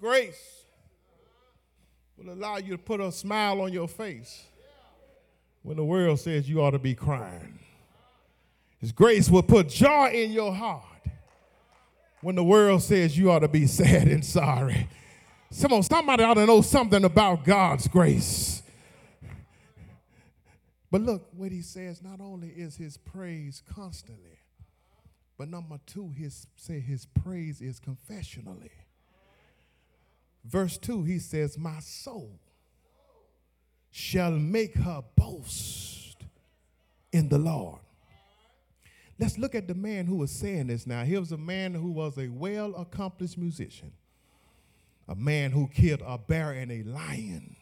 Grace 0.00 0.64
will 2.16 2.32
allow 2.32 2.56
you 2.56 2.72
to 2.72 2.78
put 2.78 3.00
a 3.00 3.12
smile 3.12 3.60
on 3.60 3.72
your 3.72 3.88
face 3.88 4.44
when 5.62 5.76
the 5.76 5.84
world 5.84 6.18
says 6.20 6.48
you 6.48 6.62
ought 6.62 6.72
to 6.72 6.78
be 6.78 6.94
crying. 6.94 7.58
His 8.78 8.92
grace 8.92 9.28
will 9.28 9.42
put 9.42 9.68
joy 9.68 10.10
in 10.10 10.32
your 10.32 10.54
heart 10.54 10.84
when 12.20 12.34
the 12.34 12.44
world 12.44 12.82
says 12.82 13.16
you 13.16 13.30
ought 13.30 13.40
to 13.40 13.48
be 13.48 13.66
sad 13.66 14.08
and 14.08 14.24
sorry. 14.24 14.88
Come 15.60 15.72
on, 15.72 15.82
somebody 15.82 16.22
ought 16.22 16.34
to 16.34 16.46
know 16.46 16.60
something 16.60 17.04
about 17.04 17.44
God's 17.44 17.88
grace. 17.88 18.62
But 20.90 21.02
look 21.02 21.28
what 21.36 21.52
he 21.52 21.62
says, 21.62 22.02
not 22.02 22.20
only 22.20 22.48
is 22.48 22.76
his 22.76 22.96
praise 22.96 23.62
constantly, 23.74 24.38
but 25.36 25.48
number 25.48 25.78
two, 25.86 26.12
his 26.16 26.46
say 26.56 26.80
his 26.80 27.06
praise 27.06 27.60
is 27.60 27.78
confessionally. 27.78 28.70
Verse 30.48 30.78
2, 30.78 31.04
he 31.04 31.18
says, 31.18 31.58
My 31.58 31.78
soul 31.80 32.40
shall 33.90 34.32
make 34.32 34.76
her 34.76 35.02
boast 35.14 36.16
in 37.12 37.28
the 37.28 37.38
Lord. 37.38 37.80
Let's 39.18 39.36
look 39.36 39.54
at 39.54 39.68
the 39.68 39.74
man 39.74 40.06
who 40.06 40.16
was 40.16 40.30
saying 40.30 40.68
this 40.68 40.86
now. 40.86 41.04
He 41.04 41.18
was 41.18 41.32
a 41.32 41.36
man 41.36 41.74
who 41.74 41.90
was 41.90 42.16
a 42.16 42.28
well 42.28 42.74
accomplished 42.76 43.36
musician, 43.36 43.92
a 45.06 45.14
man 45.14 45.50
who 45.50 45.68
killed 45.68 46.02
a 46.06 46.16
bear 46.16 46.52
and 46.52 46.72
a 46.72 46.82
lion 46.84 47.56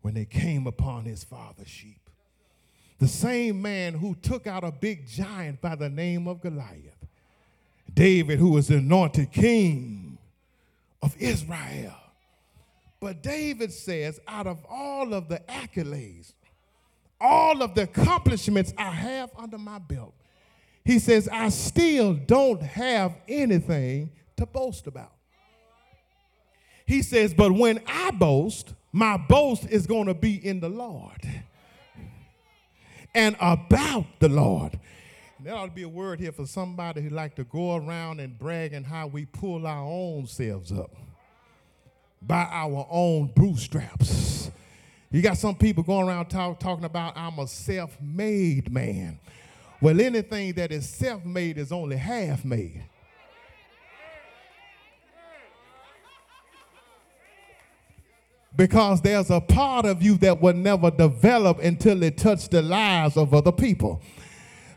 when 0.00 0.14
they 0.14 0.24
came 0.24 0.66
upon 0.66 1.04
his 1.04 1.22
father's 1.22 1.68
sheep. 1.68 2.08
The 2.98 3.08
same 3.08 3.60
man 3.60 3.94
who 3.94 4.14
took 4.14 4.46
out 4.46 4.64
a 4.64 4.72
big 4.72 5.06
giant 5.06 5.60
by 5.60 5.74
the 5.74 5.90
name 5.90 6.28
of 6.28 6.40
Goliath. 6.40 7.06
David, 7.92 8.38
who 8.38 8.50
was 8.50 8.70
anointed 8.70 9.32
king 9.32 9.99
of 11.02 11.16
Israel. 11.18 11.94
But 13.00 13.22
David 13.22 13.72
says, 13.72 14.20
out 14.28 14.46
of 14.46 14.58
all 14.68 15.14
of 15.14 15.28
the 15.28 15.38
accolades, 15.48 16.34
all 17.20 17.62
of 17.62 17.74
the 17.74 17.82
accomplishments 17.82 18.74
I 18.76 18.90
have 18.90 19.30
under 19.36 19.58
my 19.58 19.78
belt, 19.78 20.14
he 20.84 20.98
says, 20.98 21.28
I 21.30 21.48
still 21.48 22.14
don't 22.14 22.62
have 22.62 23.14
anything 23.28 24.10
to 24.36 24.46
boast 24.46 24.86
about. 24.86 25.12
He 26.86 27.02
says, 27.02 27.32
but 27.32 27.52
when 27.52 27.80
I 27.86 28.10
boast, 28.10 28.74
my 28.92 29.16
boast 29.16 29.66
is 29.68 29.86
going 29.86 30.06
to 30.06 30.14
be 30.14 30.44
in 30.44 30.60
the 30.60 30.68
Lord 30.68 31.22
and 33.14 33.36
about 33.40 34.06
the 34.18 34.28
Lord. 34.28 34.78
That 35.42 35.54
ought 35.54 35.66
to 35.66 35.72
be 35.72 35.84
a 35.84 35.88
word 35.88 36.20
here 36.20 36.32
for 36.32 36.44
somebody 36.44 37.00
who 37.00 37.08
like 37.08 37.34
to 37.36 37.44
go 37.44 37.76
around 37.76 38.20
and 38.20 38.38
brag 38.38 38.74
and 38.74 38.84
how 38.84 39.06
we 39.06 39.24
pull 39.24 39.66
our 39.66 39.84
own 39.84 40.26
selves 40.26 40.70
up 40.70 40.94
by 42.20 42.46
our 42.50 42.86
own 42.90 43.32
bootstraps. 43.34 44.50
You 45.10 45.22
got 45.22 45.38
some 45.38 45.54
people 45.54 45.82
going 45.82 46.06
around 46.06 46.26
talk, 46.26 46.60
talking 46.60 46.84
about 46.84 47.16
I'm 47.16 47.38
a 47.38 47.46
self-made 47.46 48.70
man. 48.70 49.18
Well, 49.80 49.98
anything 49.98 50.52
that 50.54 50.72
is 50.72 50.86
self-made 50.86 51.56
is 51.56 51.72
only 51.72 51.96
half-made. 51.96 52.84
Because 58.54 59.00
there's 59.00 59.30
a 59.30 59.40
part 59.40 59.86
of 59.86 60.02
you 60.02 60.18
that 60.18 60.42
will 60.42 60.52
never 60.52 60.90
develop 60.90 61.60
until 61.60 62.02
it 62.02 62.18
touched 62.18 62.50
the 62.50 62.60
lives 62.60 63.16
of 63.16 63.32
other 63.32 63.52
people. 63.52 64.02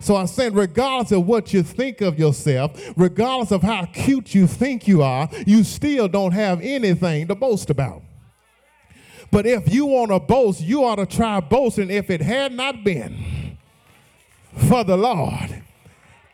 So 0.03 0.17
I'm 0.17 0.27
saying, 0.27 0.53
regardless 0.53 1.13
of 1.13 1.25
what 1.25 1.53
you 1.53 1.63
think 1.63 2.01
of 2.01 2.19
yourself, 2.19 2.77
regardless 2.97 3.51
of 3.51 3.61
how 3.61 3.85
cute 3.85 4.35
you 4.35 4.47
think 4.47 4.85
you 4.85 5.01
are, 5.01 5.29
you 5.47 5.63
still 5.63 6.09
don't 6.09 6.33
have 6.33 6.59
anything 6.59 7.29
to 7.29 7.35
boast 7.35 7.69
about. 7.69 8.01
But 9.31 9.45
if 9.45 9.73
you 9.73 9.85
want 9.85 10.11
to 10.11 10.19
boast, 10.19 10.59
you 10.59 10.83
ought 10.83 10.97
to 10.97 11.05
try 11.05 11.39
boasting 11.39 11.89
if 11.89 12.09
it 12.09 12.19
had 12.19 12.51
not 12.51 12.83
been 12.83 13.57
for 14.67 14.83
the 14.83 14.97
Lord 14.97 15.63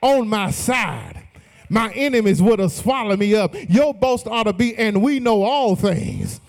on 0.02 0.28
my 0.28 0.50
side. 0.50 1.28
My 1.70 1.92
enemies 1.92 2.42
would 2.42 2.58
have 2.58 2.72
swallowed 2.72 3.20
me 3.20 3.36
up. 3.36 3.54
Your 3.70 3.94
boast 3.94 4.26
ought 4.26 4.46
to 4.46 4.54
be, 4.54 4.76
and 4.78 5.04
we 5.04 5.20
know 5.20 5.44
all 5.44 5.76
things 5.76 6.42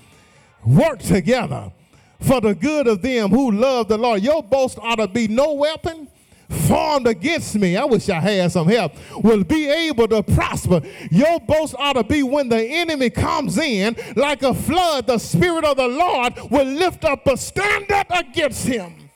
work 0.64 1.00
together 1.00 1.70
for 2.18 2.40
the 2.40 2.54
good 2.54 2.86
of 2.86 3.02
them 3.02 3.28
who 3.28 3.52
love 3.52 3.88
the 3.88 3.98
Lord. 3.98 4.22
Your 4.22 4.42
boast 4.42 4.78
ought 4.78 4.96
to 4.96 5.06
be 5.06 5.28
no 5.28 5.52
weapon 5.52 6.08
formed 6.50 7.06
against 7.06 7.54
me, 7.54 7.76
I 7.76 7.84
wish 7.84 8.08
I 8.08 8.20
had 8.20 8.52
some 8.52 8.68
help, 8.68 8.92
will 9.22 9.44
be 9.44 9.68
able 9.68 10.08
to 10.08 10.22
prosper. 10.22 10.82
Your 11.10 11.40
boast 11.40 11.74
ought 11.78 11.94
to 11.94 12.04
be 12.04 12.22
when 12.22 12.48
the 12.48 12.62
enemy 12.62 13.10
comes 13.10 13.58
in 13.58 13.96
like 14.16 14.42
a 14.42 14.54
flood, 14.54 15.06
the 15.06 15.18
Spirit 15.18 15.64
of 15.64 15.76
the 15.76 15.88
Lord 15.88 16.34
will 16.50 16.66
lift 16.66 17.04
up 17.04 17.26
a 17.26 17.36
standard 17.36 18.06
against 18.10 18.66
him. 18.66 19.10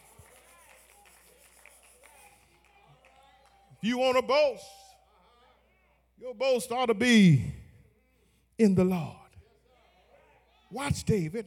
You 3.81 3.99
want 3.99 4.17
to 4.17 4.23
boast, 4.23 4.65
your 6.19 6.35
boast 6.35 6.73
ought 6.73 6.87
to 6.87 6.95
be 6.95 7.53
in 8.59 8.75
the 8.75 8.85
Lord. 8.85 9.17
Watch 10.71 11.05
David, 11.05 11.47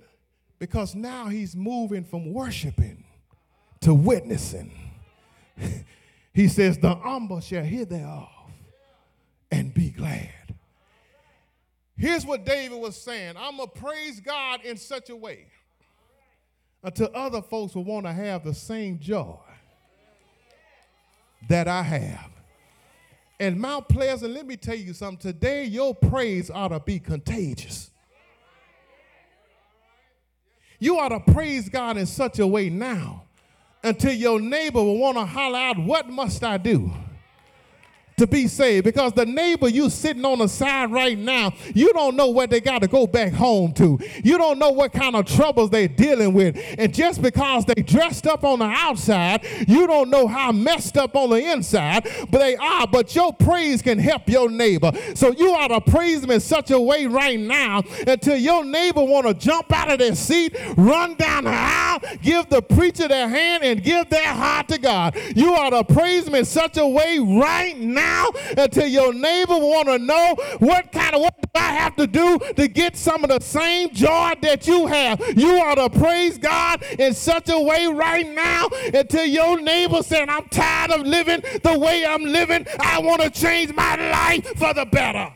because 0.59 0.95
now 0.95 1.27
he's 1.27 1.55
moving 1.55 2.03
from 2.03 2.33
worshiping 2.33 3.03
to 3.81 3.93
witnessing 3.93 4.86
he 6.33 6.47
says, 6.47 6.77
The 6.77 6.95
humble 6.95 7.39
shall 7.39 7.63
hear 7.63 7.85
thereof 7.85 8.29
and 9.51 9.73
be 9.73 9.89
glad. 9.89 10.29
Here's 11.97 12.25
what 12.25 12.45
David 12.45 12.79
was 12.79 12.95
saying 12.95 13.35
I'm 13.37 13.57
going 13.57 13.69
to 13.69 13.79
praise 13.79 14.19
God 14.19 14.63
in 14.63 14.77
such 14.77 15.09
a 15.09 15.15
way 15.15 15.47
until 16.83 17.09
other 17.13 17.41
folks 17.41 17.75
will 17.75 17.83
want 17.83 18.05
to 18.05 18.13
have 18.13 18.43
the 18.43 18.53
same 18.53 18.99
joy 18.99 19.37
that 21.49 21.67
I 21.67 21.81
have. 21.81 22.31
And 23.39 23.59
Mount 23.59 23.87
Pleasant, 23.87 24.33
let 24.33 24.47
me 24.47 24.57
tell 24.57 24.75
you 24.75 24.93
something. 24.93 25.33
Today, 25.33 25.65
your 25.65 25.93
praise 25.93 26.49
ought 26.49 26.69
to 26.69 26.79
be 26.79 26.99
contagious. 26.99 27.91
You 30.79 30.99
ought 30.99 31.09
to 31.09 31.19
praise 31.19 31.69
God 31.69 31.97
in 31.97 32.05
such 32.05 32.39
a 32.39 32.47
way 32.47 32.69
now 32.69 33.26
until 33.87 34.13
your 34.13 34.39
neighbor 34.39 34.83
will 34.83 34.97
want 34.97 35.17
to 35.17 35.25
holler 35.25 35.57
out, 35.57 35.77
What 35.79 36.09
must 36.09 36.43
I 36.43 36.57
do? 36.57 36.91
To 38.17 38.25
be 38.25 38.47
saved. 38.47 38.83
Because 38.83 39.13
the 39.13 39.27
neighbor 39.27 39.69
you 39.69 39.91
sitting 39.91 40.25
on 40.25 40.39
the 40.39 40.47
side 40.47 40.91
right 40.91 41.15
now 41.15 41.53
you 41.75 41.93
don't 41.93 42.15
know 42.15 42.29
what 42.29 42.49
they 42.49 42.59
got 42.59 42.81
to 42.81 42.87
go 42.87 43.05
back 43.05 43.31
home 43.31 43.73
to. 43.73 43.99
You 44.23 44.39
don't 44.39 44.57
know 44.57 44.71
what 44.71 44.91
kind 44.91 45.15
of 45.15 45.27
troubles 45.27 45.69
they're 45.69 45.87
dealing 45.87 46.33
with. 46.33 46.57
And 46.79 46.91
just 46.91 47.21
because 47.21 47.65
they 47.65 47.75
dressed 47.75 48.25
up 48.25 48.43
on 48.43 48.57
the 48.57 48.65
outside 48.65 49.45
you 49.67 49.85
don't 49.85 50.09
know 50.09 50.25
how 50.25 50.51
messed 50.51 50.97
up 50.97 51.15
on 51.15 51.29
the 51.29 51.51
inside 51.51 52.09
but 52.31 52.39
they 52.39 52.55
are. 52.55 52.87
But 52.87 53.13
your 53.13 53.33
praise 53.33 53.83
can 53.83 53.99
help 53.99 54.27
your 54.27 54.49
neighbor. 54.49 54.91
So 55.13 55.31
you 55.31 55.53
ought 55.53 55.67
to 55.67 55.79
praise 55.79 56.21
them 56.21 56.31
in 56.31 56.39
such 56.39 56.71
a 56.71 56.79
way 56.79 57.05
right 57.05 57.39
now 57.39 57.83
until 58.07 58.37
your 58.37 58.65
neighbor 58.65 59.03
want 59.03 59.27
to 59.27 59.35
jump 59.35 59.71
out 59.71 59.91
of 59.91 59.99
their 59.99 60.15
seat 60.15 60.57
run 60.75 61.13
down 61.15 61.43
the 61.43 61.51
aisle 61.51 61.99
give 62.23 62.49
the 62.49 62.63
preacher 62.63 63.07
their 63.07 63.29
hand 63.29 63.63
and 63.63 63.83
give 63.83 64.09
their 64.09 64.33
heart 64.33 64.69
to 64.69 64.79
god. 64.79 65.15
You 65.35 65.53
ought 65.53 65.69
to 65.69 65.83
praise 65.93 66.25
them 66.25 66.33
in 66.33 66.45
such 66.45 66.77
a 66.77 66.87
way 66.87 67.19
right 67.19 67.77
now 67.77 68.06
down 68.07 68.31
until 68.57 68.87
your 68.87 69.13
neighbor 69.13 69.57
want 69.57 69.87
to 69.87 69.99
know 69.99 70.35
what 70.59 70.91
kind 70.91 71.15
of 71.15 71.21
what 71.21 71.35
do 71.41 71.47
I 71.55 71.73
have 71.73 71.95
to 71.97 72.07
do 72.07 72.39
to 72.55 72.67
get 72.67 72.95
some 72.95 73.23
of 73.23 73.29
the 73.29 73.39
same 73.39 73.93
joy 73.93 74.33
that 74.41 74.67
you 74.67 74.87
have. 74.87 75.21
You 75.37 75.59
ought 75.59 75.75
to 75.75 75.89
praise 75.89 76.37
God 76.37 76.83
in 76.97 77.13
such 77.13 77.49
a 77.49 77.59
way 77.59 77.87
right 77.87 78.27
now 78.27 78.69
until 78.93 79.25
your 79.25 79.59
neighbor 79.59 80.03
saying, 80.03 80.29
I'm 80.29 80.47
tired 80.49 80.91
of 80.91 81.05
living 81.05 81.41
the 81.63 81.77
way 81.77 82.05
I'm 82.05 82.23
living. 82.23 82.65
I 82.79 82.99
want 82.99 83.21
to 83.21 83.29
change 83.29 83.73
my 83.73 83.95
life 83.95 84.45
for 84.57 84.73
the 84.73 84.85
better. 84.85 85.33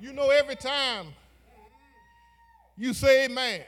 You 0.00 0.12
know, 0.12 0.30
every 0.30 0.56
time 0.56 1.06
you 2.76 2.94
say 2.94 3.24
amen, 3.24 3.62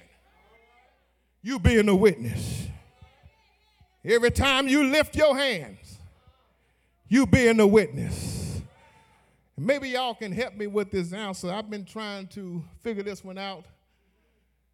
you 1.43 1.59
being 1.59 1.89
a 1.89 1.95
witness. 1.95 2.60
Every 4.05 4.31
time 4.31 4.67
you 4.67 4.85
lift 4.85 5.15
your 5.15 5.37
hands, 5.37 5.99
you 7.09 7.27
being 7.27 7.61
a 7.61 7.67
witness. 7.67 8.63
Maybe 9.59 9.91
y'all 9.91 10.15
can 10.15 10.33
help 10.33 10.55
me 10.55 10.67
with 10.67 10.91
this 10.91 11.13
answer. 11.13 11.53
I've 11.53 11.69
been 11.69 11.85
trying 11.85 12.29
to 12.29 12.65
figure 12.83 13.03
this 13.03 13.23
one 13.23 13.37
out. 13.37 13.67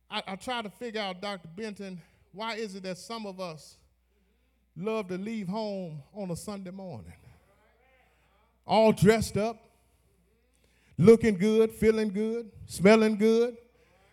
I, 0.08 0.22
I 0.28 0.36
try 0.36 0.62
to 0.62 0.70
figure 0.70 1.00
out, 1.00 1.20
Dr. 1.20 1.48
Benton, 1.56 2.00
why 2.32 2.54
is 2.54 2.76
it 2.76 2.84
that 2.84 2.98
some 2.98 3.26
of 3.26 3.40
us 3.40 3.76
love 4.76 5.08
to 5.08 5.18
leave 5.18 5.48
home 5.48 6.02
on 6.14 6.30
a 6.30 6.36
Sunday 6.36 6.70
morning? 6.70 7.12
All 8.64 8.92
dressed 8.92 9.36
up, 9.36 9.56
looking 10.98 11.36
good, 11.36 11.72
feeling 11.72 12.10
good, 12.10 12.52
smelling 12.66 13.16
good, 13.16 13.56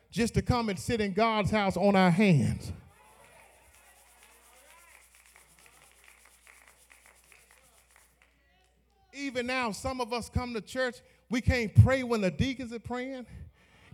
just 0.09 0.33
to 0.33 0.41
come 0.41 0.69
and 0.69 0.79
sit 0.79 1.01
in 1.01 1.13
God's 1.13 1.51
house 1.51 1.77
on 1.77 1.95
our 1.95 2.11
hands. 2.11 2.71
Even 9.13 9.47
now, 9.47 9.71
some 9.71 10.01
of 10.01 10.11
us 10.11 10.29
come 10.29 10.53
to 10.53 10.61
church, 10.61 10.97
we 11.29 11.41
can't 11.41 11.73
pray 11.83 12.03
when 12.03 12.21
the 12.21 12.31
deacons 12.31 12.73
are 12.73 12.79
praying, 12.79 13.25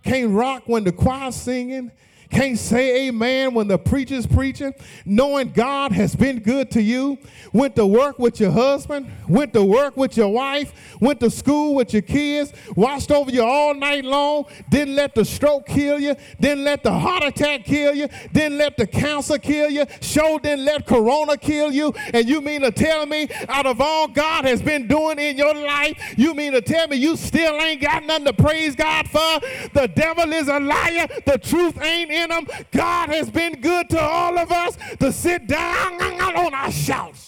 can't 0.03 0.31
rock 0.31 0.63
when 0.65 0.83
the 0.83 0.91
choir's 0.91 1.35
singing, 1.35 1.91
can't 2.29 2.59
say 2.59 3.07
amen 3.07 3.53
when 3.55 3.67
the 3.67 3.77
preacher's 3.77 4.27
preaching, 4.27 4.73
knowing 5.03 5.49
God 5.49 5.91
has 5.91 6.15
been 6.15 6.39
good 6.39 6.69
to 6.71 6.81
you. 6.81 7.17
Went 7.53 7.75
to 7.75 7.85
work 7.87 8.19
with 8.19 8.39
your 8.39 8.51
husband, 8.51 9.11
went 9.27 9.53
to 9.53 9.63
work 9.63 9.97
with 9.97 10.15
your 10.15 10.29
wife, 10.29 10.71
went 11.01 11.19
to 11.21 11.31
school 11.31 11.73
with 11.73 11.91
your 11.91 12.03
kids, 12.03 12.53
watched 12.75 13.11
over 13.11 13.31
you 13.31 13.43
all 13.43 13.73
night 13.73 14.05
long, 14.05 14.45
didn't 14.69 14.95
let 14.95 15.15
the 15.15 15.25
stroke 15.25 15.65
kill 15.65 15.99
you, 15.99 16.15
didn't 16.39 16.63
let 16.63 16.83
the 16.83 16.91
heart 16.91 17.23
attack 17.23 17.65
kill 17.65 17.95
you, 17.95 18.07
didn't 18.31 18.59
let 18.59 18.77
the 18.77 18.85
cancer 18.85 19.39
kill 19.39 19.69
you, 19.71 19.85
sure 20.01 20.39
didn't 20.39 20.65
let 20.65 20.85
corona 20.85 21.35
kill 21.35 21.71
you. 21.71 21.91
And 22.13 22.29
you 22.29 22.41
mean 22.41 22.61
to 22.61 22.71
tell 22.71 23.07
me, 23.07 23.27
out 23.47 23.65
of 23.65 23.81
all 23.81 24.07
God 24.07 24.45
has 24.45 24.61
been 24.61 24.87
doing 24.87 25.17
in 25.17 25.35
your 25.35 25.55
life, 25.55 26.13
you 26.15 26.35
mean 26.35 26.51
to 26.51 26.61
tell 26.61 26.87
me 26.87 26.97
you 26.97 27.17
still 27.17 27.55
ain't 27.55 27.81
got 27.81 28.03
nothing 28.03 28.25
to 28.25 28.33
praise 28.33 28.75
God 28.75 29.07
for? 29.07 29.39
The 29.73 29.91
devil 29.95 30.31
is 30.31 30.47
a 30.47 30.59
liar. 30.59 31.07
The 31.25 31.39
truth 31.39 31.81
ain't 31.81 32.11
in 32.19 32.31
him. 32.31 32.47
God 32.71 33.09
has 33.09 33.29
been 33.29 33.61
good 33.61 33.89
to 33.89 33.99
all 33.99 34.37
of 34.37 34.51
us 34.51 34.77
to 34.99 35.11
sit 35.11 35.47
down 35.47 36.01
on 36.01 36.53
our 36.53 36.71
shouts. 36.71 37.27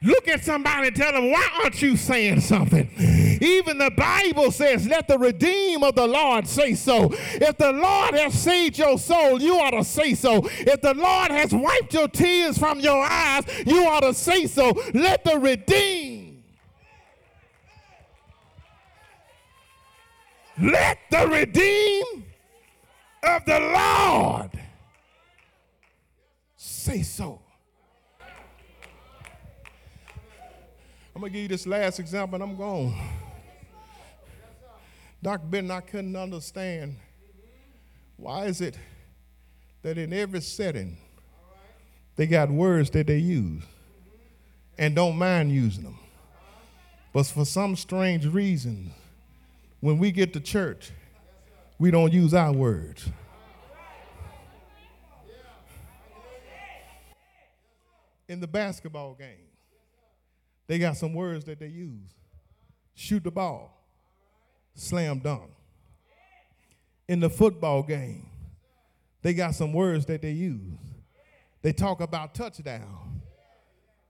Look 0.00 0.28
at 0.28 0.44
somebody 0.44 0.86
and 0.86 0.96
tell 0.96 1.10
them, 1.10 1.32
why 1.32 1.44
aren't 1.60 1.82
you 1.82 1.96
saying 1.96 2.42
something? 2.42 2.88
Even 3.40 3.78
the 3.78 3.90
Bible 3.90 4.52
says, 4.52 4.86
let 4.86 5.08
the 5.08 5.18
redeem 5.18 5.82
of 5.82 5.96
the 5.96 6.06
Lord 6.06 6.46
say 6.46 6.74
so. 6.74 7.10
If 7.12 7.58
the 7.58 7.72
Lord 7.72 8.14
has 8.14 8.40
saved 8.40 8.78
your 8.78 8.96
soul, 8.96 9.42
you 9.42 9.58
ought 9.58 9.72
to 9.72 9.82
say 9.82 10.14
so. 10.14 10.42
If 10.44 10.82
the 10.82 10.94
Lord 10.94 11.32
has 11.32 11.52
wiped 11.52 11.92
your 11.94 12.06
tears 12.06 12.56
from 12.56 12.78
your 12.78 13.02
eyes, 13.04 13.42
you 13.66 13.88
ought 13.88 14.02
to 14.02 14.14
say 14.14 14.46
so. 14.46 14.70
Let 14.94 15.24
the 15.24 15.36
redeem. 15.36 16.27
Let 20.60 20.98
the 21.10 21.28
redeem 21.28 22.24
of 23.22 23.44
the 23.44 23.60
Lord 23.60 24.50
say 26.56 27.02
so. 27.02 27.40
I'm 31.14 31.22
gonna 31.22 31.30
give 31.30 31.42
you 31.42 31.48
this 31.48 31.66
last 31.66 32.00
example 32.00 32.36
and 32.36 32.44
I'm 32.50 32.56
gone. 32.56 32.94
Dr. 35.22 35.46
Benton, 35.46 35.70
I 35.70 35.80
couldn't 35.80 36.14
understand 36.16 36.96
why 38.16 38.46
is 38.46 38.60
it 38.60 38.76
that 39.82 39.98
in 39.98 40.12
every 40.12 40.40
setting 40.40 40.96
they 42.16 42.26
got 42.26 42.50
words 42.50 42.90
that 42.90 43.06
they 43.06 43.18
use 43.18 43.62
and 44.76 44.94
don't 44.94 45.16
mind 45.16 45.52
using 45.52 45.84
them. 45.84 45.98
But 47.12 47.26
for 47.26 47.44
some 47.44 47.74
strange 47.76 48.26
reason, 48.26 48.92
when 49.80 49.98
we 49.98 50.10
get 50.10 50.32
to 50.32 50.40
church, 50.40 50.90
we 51.78 51.90
don't 51.90 52.12
use 52.12 52.34
our 52.34 52.52
words. 52.52 53.08
In 58.28 58.40
the 58.40 58.46
basketball 58.46 59.14
game, 59.14 59.48
they 60.66 60.78
got 60.78 60.96
some 60.96 61.14
words 61.14 61.44
that 61.46 61.58
they 61.60 61.68
use 61.68 62.14
shoot 62.98 63.22
the 63.22 63.30
ball, 63.30 63.80
slam 64.74 65.20
dunk. 65.20 65.52
In 67.06 67.20
the 67.20 67.30
football 67.30 67.84
game, 67.84 68.28
they 69.22 69.32
got 69.34 69.54
some 69.54 69.72
words 69.72 70.04
that 70.06 70.20
they 70.20 70.32
use. 70.32 70.78
They 71.62 71.72
talk 71.72 72.00
about 72.00 72.34
touchdown, 72.34 73.22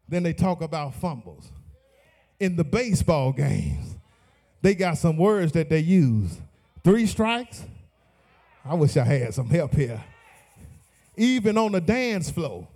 then 0.09 0.23
they 0.23 0.33
talk 0.33 0.63
about 0.63 0.95
fumbles. 0.95 1.53
In 2.41 2.57
the 2.57 2.65
baseball 2.65 3.33
games, 3.33 3.98
they 4.63 4.75
got 4.75 4.99
some 4.99 5.17
words 5.17 5.53
that 5.53 5.69
they 5.69 5.81
use. 5.81 6.39
Three 6.85 7.07
strikes? 7.07 7.65
I 8.65 8.75
wish 8.75 8.97
I 8.97 9.05
had 9.05 9.35
some 9.35 9.49
help 9.49 9.75
here. 9.75 10.03
Even 11.17 11.59
on 11.59 11.73
the 11.73 11.81
dance 11.81 12.31
floor, 12.31 12.69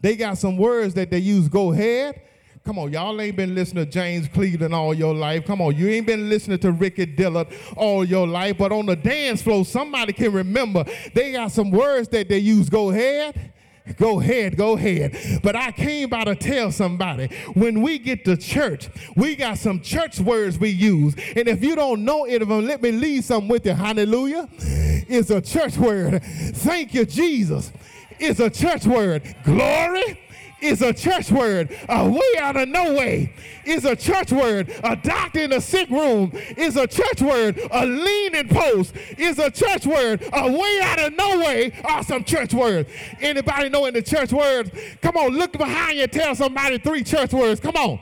they 0.00 0.16
got 0.16 0.38
some 0.38 0.56
words 0.56 0.94
that 0.94 1.10
they 1.10 1.18
use. 1.18 1.48
Go 1.48 1.72
ahead, 1.72 2.20
Come 2.64 2.78
on, 2.78 2.92
y'all 2.92 3.18
ain't 3.20 3.36
been 3.36 3.54
listening 3.54 3.86
to 3.86 3.90
James 3.90 4.28
Cleveland 4.28 4.74
all 4.74 4.92
your 4.92 5.14
life. 5.14 5.46
Come 5.46 5.62
on, 5.62 5.74
you 5.76 5.88
ain't 5.88 6.06
been 6.06 6.28
listening 6.28 6.58
to 6.58 6.72
Ricky 6.72 7.06
Dillard 7.06 7.48
all 7.74 8.04
your 8.04 8.26
life. 8.26 8.58
But 8.58 8.70
on 8.70 8.84
the 8.84 8.96
dance 8.96 9.40
floor, 9.40 9.64
somebody 9.64 10.12
can 10.12 10.30
remember 10.32 10.84
they 11.14 11.32
got 11.32 11.52
some 11.52 11.70
words 11.70 12.08
that 12.08 12.28
they 12.28 12.38
use. 12.38 12.68
Go 12.68 12.90
ahead. 12.90 13.52
Go 13.96 14.20
ahead, 14.20 14.56
go 14.56 14.76
ahead. 14.76 15.40
But 15.42 15.56
I 15.56 15.72
came 15.72 16.08
by 16.08 16.24
to 16.24 16.34
tell 16.34 16.72
somebody 16.72 17.28
when 17.54 17.82
we 17.82 17.98
get 17.98 18.24
to 18.24 18.36
church, 18.36 18.88
we 19.16 19.36
got 19.36 19.58
some 19.58 19.80
church 19.80 20.20
words 20.20 20.58
we 20.58 20.70
use. 20.70 21.14
And 21.36 21.48
if 21.48 21.62
you 21.62 21.76
don't 21.76 22.04
know 22.04 22.24
it, 22.26 22.46
let 22.46 22.82
me 22.82 22.92
leave 22.92 23.24
something 23.24 23.48
with 23.48 23.66
you. 23.66 23.72
Hallelujah. 23.72 24.48
It's 24.58 25.30
a 25.30 25.40
church 25.40 25.76
word. 25.76 26.22
Thank 26.22 26.94
you, 26.94 27.04
Jesus. 27.04 27.72
It's 28.18 28.40
a 28.40 28.50
church 28.50 28.84
word. 28.86 29.22
Glory 29.44 30.18
is 30.60 30.82
a 30.82 30.92
church 30.92 31.30
word. 31.30 31.76
A 31.88 32.08
way 32.08 32.40
out 32.40 32.56
of 32.56 32.68
no 32.68 32.94
way 32.94 33.32
is 33.64 33.84
a 33.84 33.96
church 33.96 34.32
word. 34.32 34.72
A 34.84 34.96
doctor 34.96 35.40
in 35.40 35.52
a 35.52 35.60
sick 35.60 35.88
room 35.90 36.32
is 36.56 36.76
a 36.76 36.86
church 36.86 37.22
word. 37.22 37.60
A 37.70 37.86
leaning 37.86 38.48
post 38.48 38.94
is 39.18 39.38
a 39.38 39.50
church 39.50 39.86
word. 39.86 40.22
A 40.32 40.50
way 40.50 40.80
out 40.82 41.00
of 41.00 41.16
no 41.16 41.38
way 41.40 41.72
are 41.84 42.02
some 42.02 42.24
church 42.24 42.54
words. 42.54 42.88
Anybody 43.20 43.68
know 43.68 43.86
in 43.86 43.94
the 43.94 44.02
church 44.02 44.32
words? 44.32 44.70
Come 45.02 45.16
on, 45.16 45.30
look 45.30 45.52
behind 45.52 45.98
you 45.98 46.06
tell 46.06 46.34
somebody 46.34 46.78
three 46.78 47.02
church 47.02 47.32
words. 47.32 47.60
Come 47.60 47.76
on. 47.76 48.00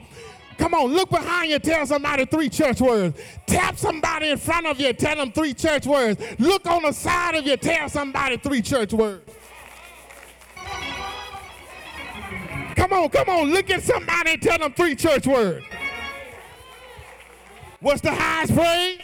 Come 0.58 0.74
on, 0.74 0.92
look 0.92 1.08
behind 1.10 1.52
you, 1.52 1.58
tell 1.60 1.86
somebody 1.86 2.24
three 2.24 2.48
church 2.48 2.80
words. 2.80 3.16
Tap 3.46 3.78
somebody 3.78 4.30
in 4.30 4.38
front 4.38 4.66
of 4.66 4.80
you, 4.80 4.92
tell 4.92 5.14
them 5.14 5.30
three 5.30 5.54
church 5.54 5.86
words. 5.86 6.20
Look 6.40 6.66
on 6.66 6.82
the 6.82 6.90
side 6.90 7.36
of 7.36 7.46
you, 7.46 7.56
tell 7.56 7.88
somebody 7.88 8.38
three 8.38 8.60
church 8.60 8.92
words. 8.92 9.30
Come 12.78 12.92
on, 12.92 13.08
come 13.08 13.28
on. 13.28 13.50
Look 13.50 13.70
at 13.70 13.82
somebody 13.82 14.34
and 14.34 14.42
tell 14.42 14.56
them 14.56 14.72
three 14.72 14.94
church 14.94 15.26
words. 15.26 15.66
What's 17.80 18.00
the 18.00 18.12
highest 18.12 18.54
praise? 18.54 19.00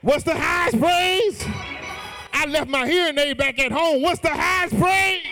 What's 0.00 0.24
the 0.24 0.34
highest 0.34 0.80
praise? 0.80 1.44
I 2.32 2.46
left 2.46 2.68
my 2.68 2.84
hearing 2.88 3.16
aid 3.16 3.38
back 3.38 3.60
at 3.60 3.70
home. 3.70 4.02
What's 4.02 4.18
the 4.18 4.30
highest 4.30 4.76
praise? 4.76 5.22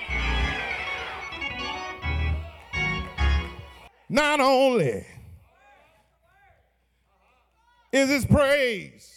Not 4.09 4.39
only 4.39 5.05
is 7.91 8.09
his 8.09 8.25
praise 8.25 9.12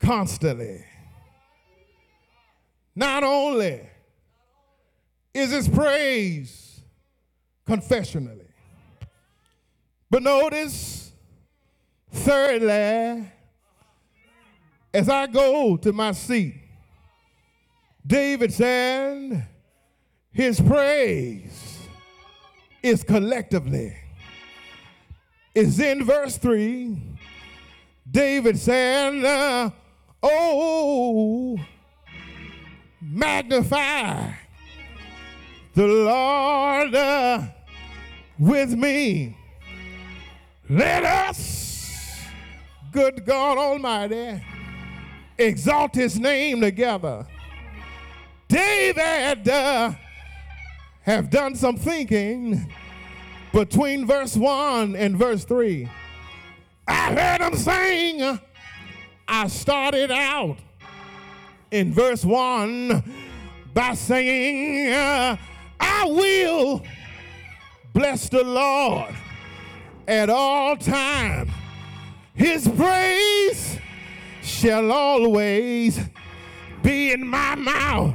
constantly, 0.00 0.84
not 2.94 3.24
only 3.24 3.80
is 5.34 5.50
his 5.50 5.68
praise 5.68 6.80
confessionally. 7.66 8.46
But 10.08 10.22
notice, 10.22 11.12
thirdly, 12.12 13.28
as 14.94 15.08
I 15.08 15.26
go 15.26 15.76
to 15.78 15.92
my 15.92 16.12
seat, 16.12 16.54
David 18.06 18.52
said, 18.52 19.48
His 20.30 20.60
praise 20.60 21.80
is 22.82 23.02
collectively. 23.02 23.96
Is 25.54 25.80
in 25.80 26.04
verse 26.04 26.36
3. 26.36 26.96
David 28.08 28.58
said, 28.58 29.24
uh, 29.24 29.70
Oh, 30.22 31.58
magnify 33.00 34.32
the 35.74 35.86
Lord 35.86 36.94
uh, 36.94 37.42
with 38.38 38.70
me. 38.74 39.36
Let 40.70 41.04
us, 41.04 42.22
good 42.92 43.24
God 43.26 43.58
Almighty, 43.58 44.42
exalt 45.36 45.94
his 45.94 46.18
name 46.18 46.60
together. 46.60 47.26
David 48.48 49.48
uh, 49.48 49.92
have 51.02 51.28
done 51.28 51.56
some 51.56 51.76
thinking 51.76 52.72
between 53.52 54.06
verse 54.06 54.36
1 54.36 54.94
and 54.96 55.16
verse 55.16 55.44
3. 55.44 55.88
I 56.86 57.14
heard 57.14 57.40
him 57.40 57.54
sing. 57.56 58.40
I 59.26 59.46
started 59.48 60.10
out 60.10 60.56
in 61.70 61.92
verse 61.92 62.24
1 62.24 63.02
by 63.72 63.94
saying, 63.94 64.92
uh, 64.92 65.36
I 65.80 66.06
will 66.06 66.82
bless 67.92 68.28
the 68.28 68.44
Lord 68.44 69.14
at 70.08 70.30
all 70.30 70.76
times. 70.76 71.50
His 72.34 72.68
praise 72.68 73.78
shall 74.42 74.90
always 74.90 76.00
be 76.82 77.12
in 77.12 77.26
my 77.26 77.54
mouth. 77.54 78.14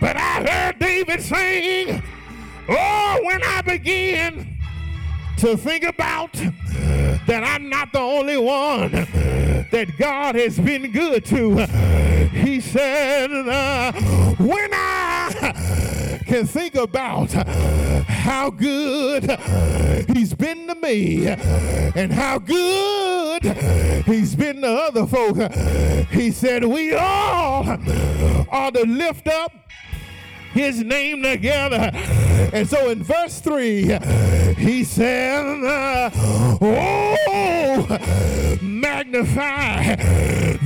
But 0.00 0.16
I 0.16 0.44
heard 0.44 0.78
David 0.78 1.20
sing, 1.22 2.02
Oh, 2.68 3.20
when 3.24 3.42
I 3.44 3.62
begin 3.62 4.58
to 5.38 5.56
think 5.56 5.84
about 5.84 6.32
that 7.26 7.42
I'm 7.44 7.68
not 7.68 7.92
the 7.92 7.98
only 7.98 8.36
one 8.36 8.92
that 8.92 9.88
God 9.98 10.34
has 10.34 10.58
been 10.58 10.90
good 10.92 11.24
to. 11.26 11.66
He 12.32 12.60
said, 12.60 13.30
uh, 13.30 13.92
when 14.38 14.70
I 14.72 16.11
can 16.32 16.46
think 16.46 16.74
about 16.76 17.30
how 18.08 18.48
good 18.48 19.38
he's 20.14 20.32
been 20.32 20.66
to 20.66 20.74
me 20.76 21.26
and 21.26 22.10
how 22.10 22.38
good 22.38 23.42
he's 24.06 24.34
been 24.34 24.62
to 24.62 24.66
other 24.66 25.06
folk, 25.06 25.36
he 26.10 26.30
said, 26.30 26.64
we 26.64 26.94
all 26.94 27.78
ought 28.50 28.72
to 28.72 28.82
lift 28.86 29.28
up 29.28 29.52
his 30.54 30.82
name 30.82 31.22
together. 31.22 31.90
And 32.54 32.66
so 32.66 32.88
in 32.88 33.02
verse 33.02 33.40
3, 33.40 33.98
he 34.56 34.84
said, 34.84 35.44
Oh, 36.62 37.98
magnify 39.12 39.94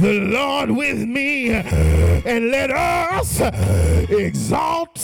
the 0.01 0.21
Lord 0.21 0.71
with 0.71 0.99
me, 0.99 1.51
and 1.51 2.51
let 2.51 2.71
us 2.71 3.41
exalt 4.11 4.99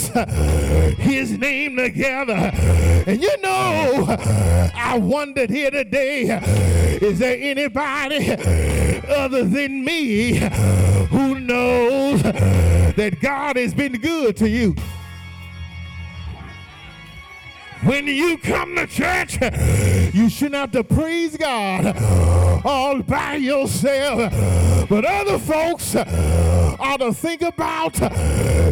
his 0.99 1.37
name 1.39 1.77
together. 1.77 2.53
And 3.07 3.21
you 3.21 3.37
know, 3.43 4.07
I 4.75 4.99
wondered 4.99 5.51
here 5.51 5.71
today 5.71 6.41
is 7.01 7.19
there 7.19 7.37
anybody 7.39 8.31
other 9.09 9.45
than 9.45 9.85
me 9.85 10.35
who 11.11 11.41
knows 11.41 12.23
that 12.23 13.19
God 13.21 13.57
has 13.57 13.75
been 13.75 13.95
good 13.95 14.37
to 14.37 14.49
you? 14.49 14.77
When 17.85 18.07
you 18.07 18.39
come 18.39 18.77
to 18.77 18.87
church, 18.87 19.39
you 20.15 20.29
shouldn't 20.29 20.55
have 20.55 20.71
to 20.73 20.85
praise 20.85 21.37
God 21.37 21.97
all 22.65 23.03
by 23.03 23.35
yourself. 23.37 24.89
But 24.89 25.05
other 25.05 25.39
folks 25.39 25.97
ought 25.97 27.01
to 27.01 27.13
think 27.13 27.43
about 27.43 27.97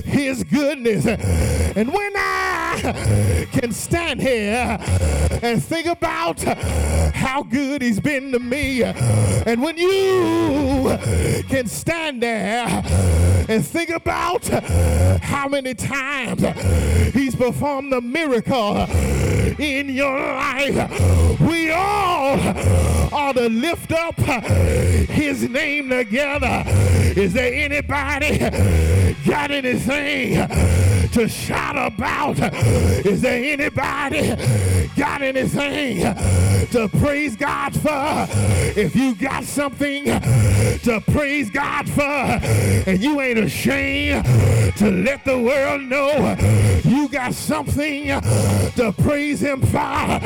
his 0.04 0.44
goodness. 0.44 1.06
And 1.06 1.92
when 1.92 2.12
I 2.14 3.46
can 3.50 3.72
stand 3.72 4.20
here 4.20 4.78
and 5.42 5.62
think 5.62 5.86
about 5.86 6.40
how 7.12 7.42
good 7.42 7.82
he's 7.82 7.98
been 7.98 8.30
to 8.30 8.38
me, 8.38 8.84
and 8.84 9.61
when 9.61 9.76
you 9.76 10.96
can 11.48 11.66
stand 11.66 12.22
there 12.22 12.66
and 13.48 13.66
think 13.66 13.90
about 13.90 14.46
how 15.20 15.48
many 15.48 15.74
times 15.74 16.42
he's 17.12 17.34
performed 17.34 17.92
a 17.92 18.00
miracle 18.00 18.86
in 19.59 19.88
your 19.88 20.18
life. 20.18 21.40
We 21.40 21.70
all 21.70 22.38
ought 23.12 23.36
to 23.36 23.48
lift 23.48 23.92
up 23.92 24.18
his 24.18 25.48
name 25.48 25.90
together. 25.90 26.64
Is 27.16 27.32
there 27.32 27.53
anybody 27.53 28.38
got 29.26 29.51
anything 29.51 30.48
to 31.11 31.28
shout 31.28 31.76
about? 31.76 32.38
Is 33.05 33.20
there 33.20 33.42
anybody 33.42 34.36
got 34.96 35.22
anything 35.22 36.01
to 36.68 36.88
praise 36.98 37.36
God 37.36 37.74
for? 37.74 38.28
If 38.78 38.94
you 38.94 39.14
got 39.16 39.44
something 39.44 40.05
to 40.05 41.03
praise 41.12 41.51
God 41.51 41.88
for 41.88 42.01
and 42.03 43.01
you 43.01 43.20
ain't 43.20 43.38
ashamed 43.38 44.24
to 44.76 44.90
let 44.90 45.24
the 45.24 45.38
world 45.38 45.82
know 45.82 46.36
you 46.91 47.09
got 47.09 47.32
something 47.34 48.09
to 48.09 48.95
praise 48.99 49.41
him 49.41 49.61
for, 49.61 50.18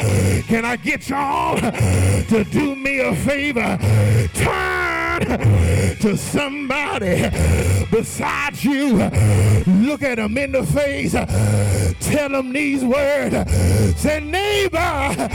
can 0.49 0.65
I 0.65 0.77
get 0.77 1.09
y'all 1.11 1.57
to 1.59 2.45
do 2.51 2.75
me 2.75 3.01
a 3.01 3.15
favor? 3.15 3.79
Turn 4.33 5.21
to 5.99 6.17
somebody 6.17 7.29
beside 7.91 8.62
you. 8.65 8.97
Look 9.67 10.03
at 10.03 10.17
them 10.17 10.39
in 10.39 10.53
the 10.53 10.65
face. 10.65 11.12
Tell 11.12 12.31
them 12.31 12.53
these 12.53 12.83
words. 12.83 13.35
Say, 14.01 14.21
neighbor, 14.21 15.29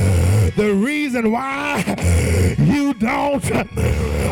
the 0.56 0.74
reason 0.74 1.32
why 1.32 1.84
you 2.58 2.94
don't 2.96 3.46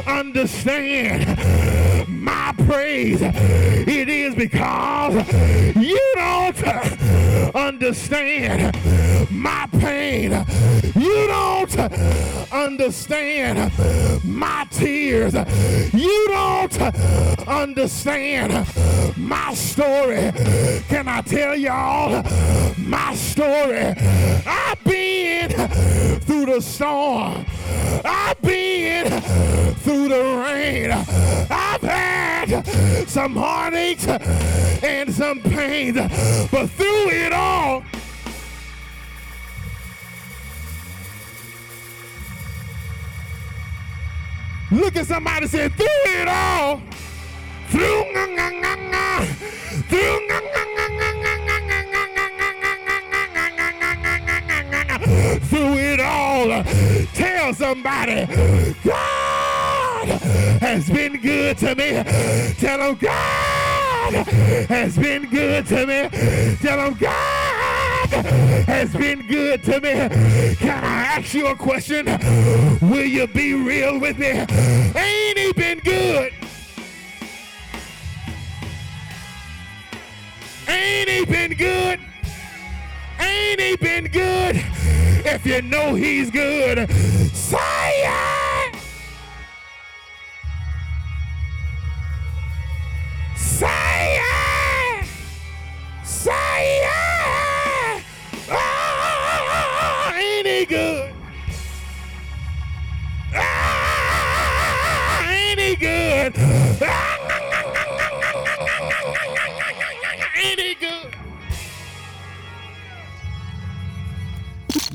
understand 0.08 1.38
my 2.08 2.54
praise, 2.66 3.20
it 3.22 4.10
is 4.10 4.36
because 4.36 5.16
you 5.76 6.07
don't 6.18 7.55
understand 7.55 8.76
my 9.32 9.68
pain. 9.80 10.32
You 10.95 11.28
don't 11.28 11.76
understand 12.51 13.72
my 14.24 14.68
tears. 14.72 15.34
You 15.93 16.28
don't 16.28 16.82
understand 17.47 18.51
my 19.18 19.53
story. 19.53 20.32
Can 20.89 21.07
I 21.07 21.22
tell 21.22 21.55
y'all 21.55 22.24
my 22.78 23.15
story? 23.15 23.93
I've 24.45 24.84
been 24.84 25.49
through 26.22 26.45
the 26.47 26.61
storm. 26.61 27.45
I've 28.03 28.41
been 28.41 29.22
through 29.76 30.09
the 30.09 30.43
rain. 30.45 30.91
I've 30.91 31.82
had 31.82 33.07
some 33.07 33.36
heartaches 33.36 34.07
and 34.84 35.13
some 35.13 35.41
pains, 35.41 35.97
but 36.51 36.68
through 36.72 37.10
it 37.10 37.34
all, 37.34 37.84
Look 44.70 44.97
at 44.97 45.05
somebody 45.05 45.47
say, 45.47 45.70
through 45.70 45.88
it 46.05 46.28
all, 46.28 46.82
through, 47.70 48.03
through, 49.88 50.28
through 55.47 55.78
it 55.78 55.99
all. 56.01 56.64
Tell 57.14 57.53
somebody, 57.53 58.26
God 58.84 60.08
has 60.60 60.89
been 60.89 61.18
good 61.22 61.58
to 61.60 61.74
me. 61.74 62.03
Tell 62.60 62.80
them 62.80 62.95
God 62.95 63.36
has 64.14 64.97
been 64.97 65.30
good 65.30 65.66
to 65.68 65.86
me. 65.86 66.10
Tell 66.58 66.78
them 66.78 66.93
God 66.99 68.08
has 68.68 68.93
been 68.93 69.28
good 69.28 69.64
to 69.64 69.82
me. 69.82 70.55
Can 70.55 70.84
I 70.84 71.18
ask 71.18 71.34
you 71.34 71.47
a 71.47 71.55
question? 71.55 72.05
Will 72.82 73.05
you 73.05 73.28
be 73.28 73.53
real 73.53 73.99
with 73.99 74.18
me? 74.18 74.28
Ain't 74.28 75.38
he 75.38 75.51
been 75.53 75.80
good? 75.80 76.34
Ain't 80.68 81.10
he 81.10 81.26
been 81.26 81.53
good? 81.53 81.99
Ain't 83.20 83.60
he 83.60 83.76
been 83.78 84.05
good? 84.05 84.55
If 85.26 85.45
you 85.45 85.62
know 85.62 85.95
he's 85.95 86.32
good, 86.32 86.89
say 87.34 87.58
it. 87.58 88.47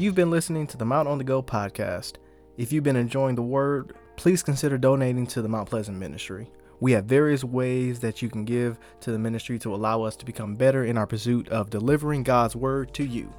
You've 0.02 0.16
been 0.16 0.32
listening 0.32 0.66
to 0.66 0.76
the 0.76 0.84
Mount 0.84 1.06
on 1.06 1.18
the 1.18 1.22
Go 1.22 1.44
podcast. 1.44 2.14
If 2.56 2.72
you've 2.72 2.82
been 2.82 2.96
enjoying 2.96 3.36
the 3.36 3.42
word, 3.42 3.94
please 4.16 4.42
consider 4.42 4.76
donating 4.76 5.28
to 5.28 5.40
the 5.40 5.48
Mount 5.48 5.70
Pleasant 5.70 5.96
Ministry. 5.96 6.50
We 6.80 6.90
have 6.90 7.04
various 7.04 7.44
ways 7.44 8.00
that 8.00 8.20
you 8.20 8.28
can 8.28 8.44
give 8.44 8.80
to 9.02 9.12
the 9.12 9.18
ministry 9.20 9.60
to 9.60 9.72
allow 9.72 10.02
us 10.02 10.16
to 10.16 10.26
become 10.26 10.56
better 10.56 10.86
in 10.86 10.98
our 10.98 11.06
pursuit 11.06 11.48
of 11.50 11.70
delivering 11.70 12.24
God's 12.24 12.56
word 12.56 12.92
to 12.94 13.04
you. 13.04 13.32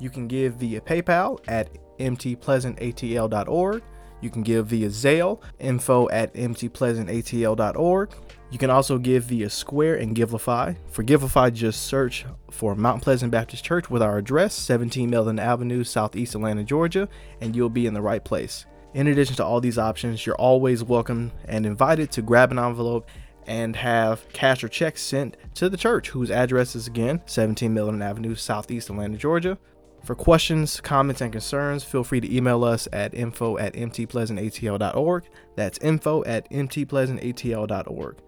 You 0.00 0.08
can 0.08 0.26
give 0.26 0.54
via 0.54 0.80
PayPal 0.80 1.38
at 1.48 1.68
mtpleasantatl.org. 1.98 3.82
You 4.20 4.30
can 4.30 4.42
give 4.42 4.66
via 4.66 4.88
Zelle, 4.88 5.40
info 5.58 6.08
at 6.08 6.34
mtpleasantatl.org. 6.34 8.14
You 8.50 8.58
can 8.58 8.70
also 8.70 8.98
give 8.98 9.24
via 9.24 9.50
Square 9.50 9.96
and 9.96 10.16
Givelify. 10.16 10.76
For 10.88 11.02
Givelify, 11.02 11.52
just 11.52 11.86
search 11.86 12.24
for 12.50 12.74
Mount 12.74 13.02
Pleasant 13.02 13.32
Baptist 13.32 13.64
Church 13.64 13.90
with 13.90 14.02
our 14.02 14.18
address, 14.18 14.54
17 14.54 15.10
Melvin 15.10 15.38
Avenue, 15.38 15.84
Southeast 15.84 16.34
Atlanta, 16.34 16.64
Georgia, 16.64 17.08
and 17.40 17.54
you'll 17.54 17.68
be 17.68 17.86
in 17.86 17.94
the 17.94 18.02
right 18.02 18.24
place. 18.24 18.66
In 18.94 19.08
addition 19.08 19.36
to 19.36 19.44
all 19.44 19.60
these 19.60 19.78
options, 19.78 20.24
you're 20.24 20.36
always 20.36 20.82
welcome 20.82 21.32
and 21.44 21.66
invited 21.66 22.10
to 22.12 22.22
grab 22.22 22.50
an 22.50 22.58
envelope 22.58 23.08
and 23.46 23.76
have 23.76 24.28
cash 24.32 24.64
or 24.64 24.68
checks 24.68 25.02
sent 25.02 25.36
to 25.54 25.68
the 25.68 25.76
church, 25.76 26.08
whose 26.08 26.30
address 26.30 26.74
is 26.74 26.86
again 26.86 27.20
17 27.26 27.72
Melvin 27.72 28.02
Avenue, 28.02 28.34
Southeast 28.34 28.90
Atlanta, 28.90 29.16
Georgia. 29.16 29.58
For 30.06 30.14
questions, 30.14 30.80
comments, 30.80 31.20
and 31.20 31.32
concerns, 31.32 31.82
feel 31.82 32.04
free 32.04 32.20
to 32.20 32.32
email 32.32 32.62
us 32.62 32.86
at 32.92 33.12
info 33.12 33.58
at 33.58 33.74
mtpleasantatl.org. 33.74 35.24
That's 35.56 35.78
info 35.78 36.22
at 36.22 36.48
mtpleasantatl.org. 36.48 38.18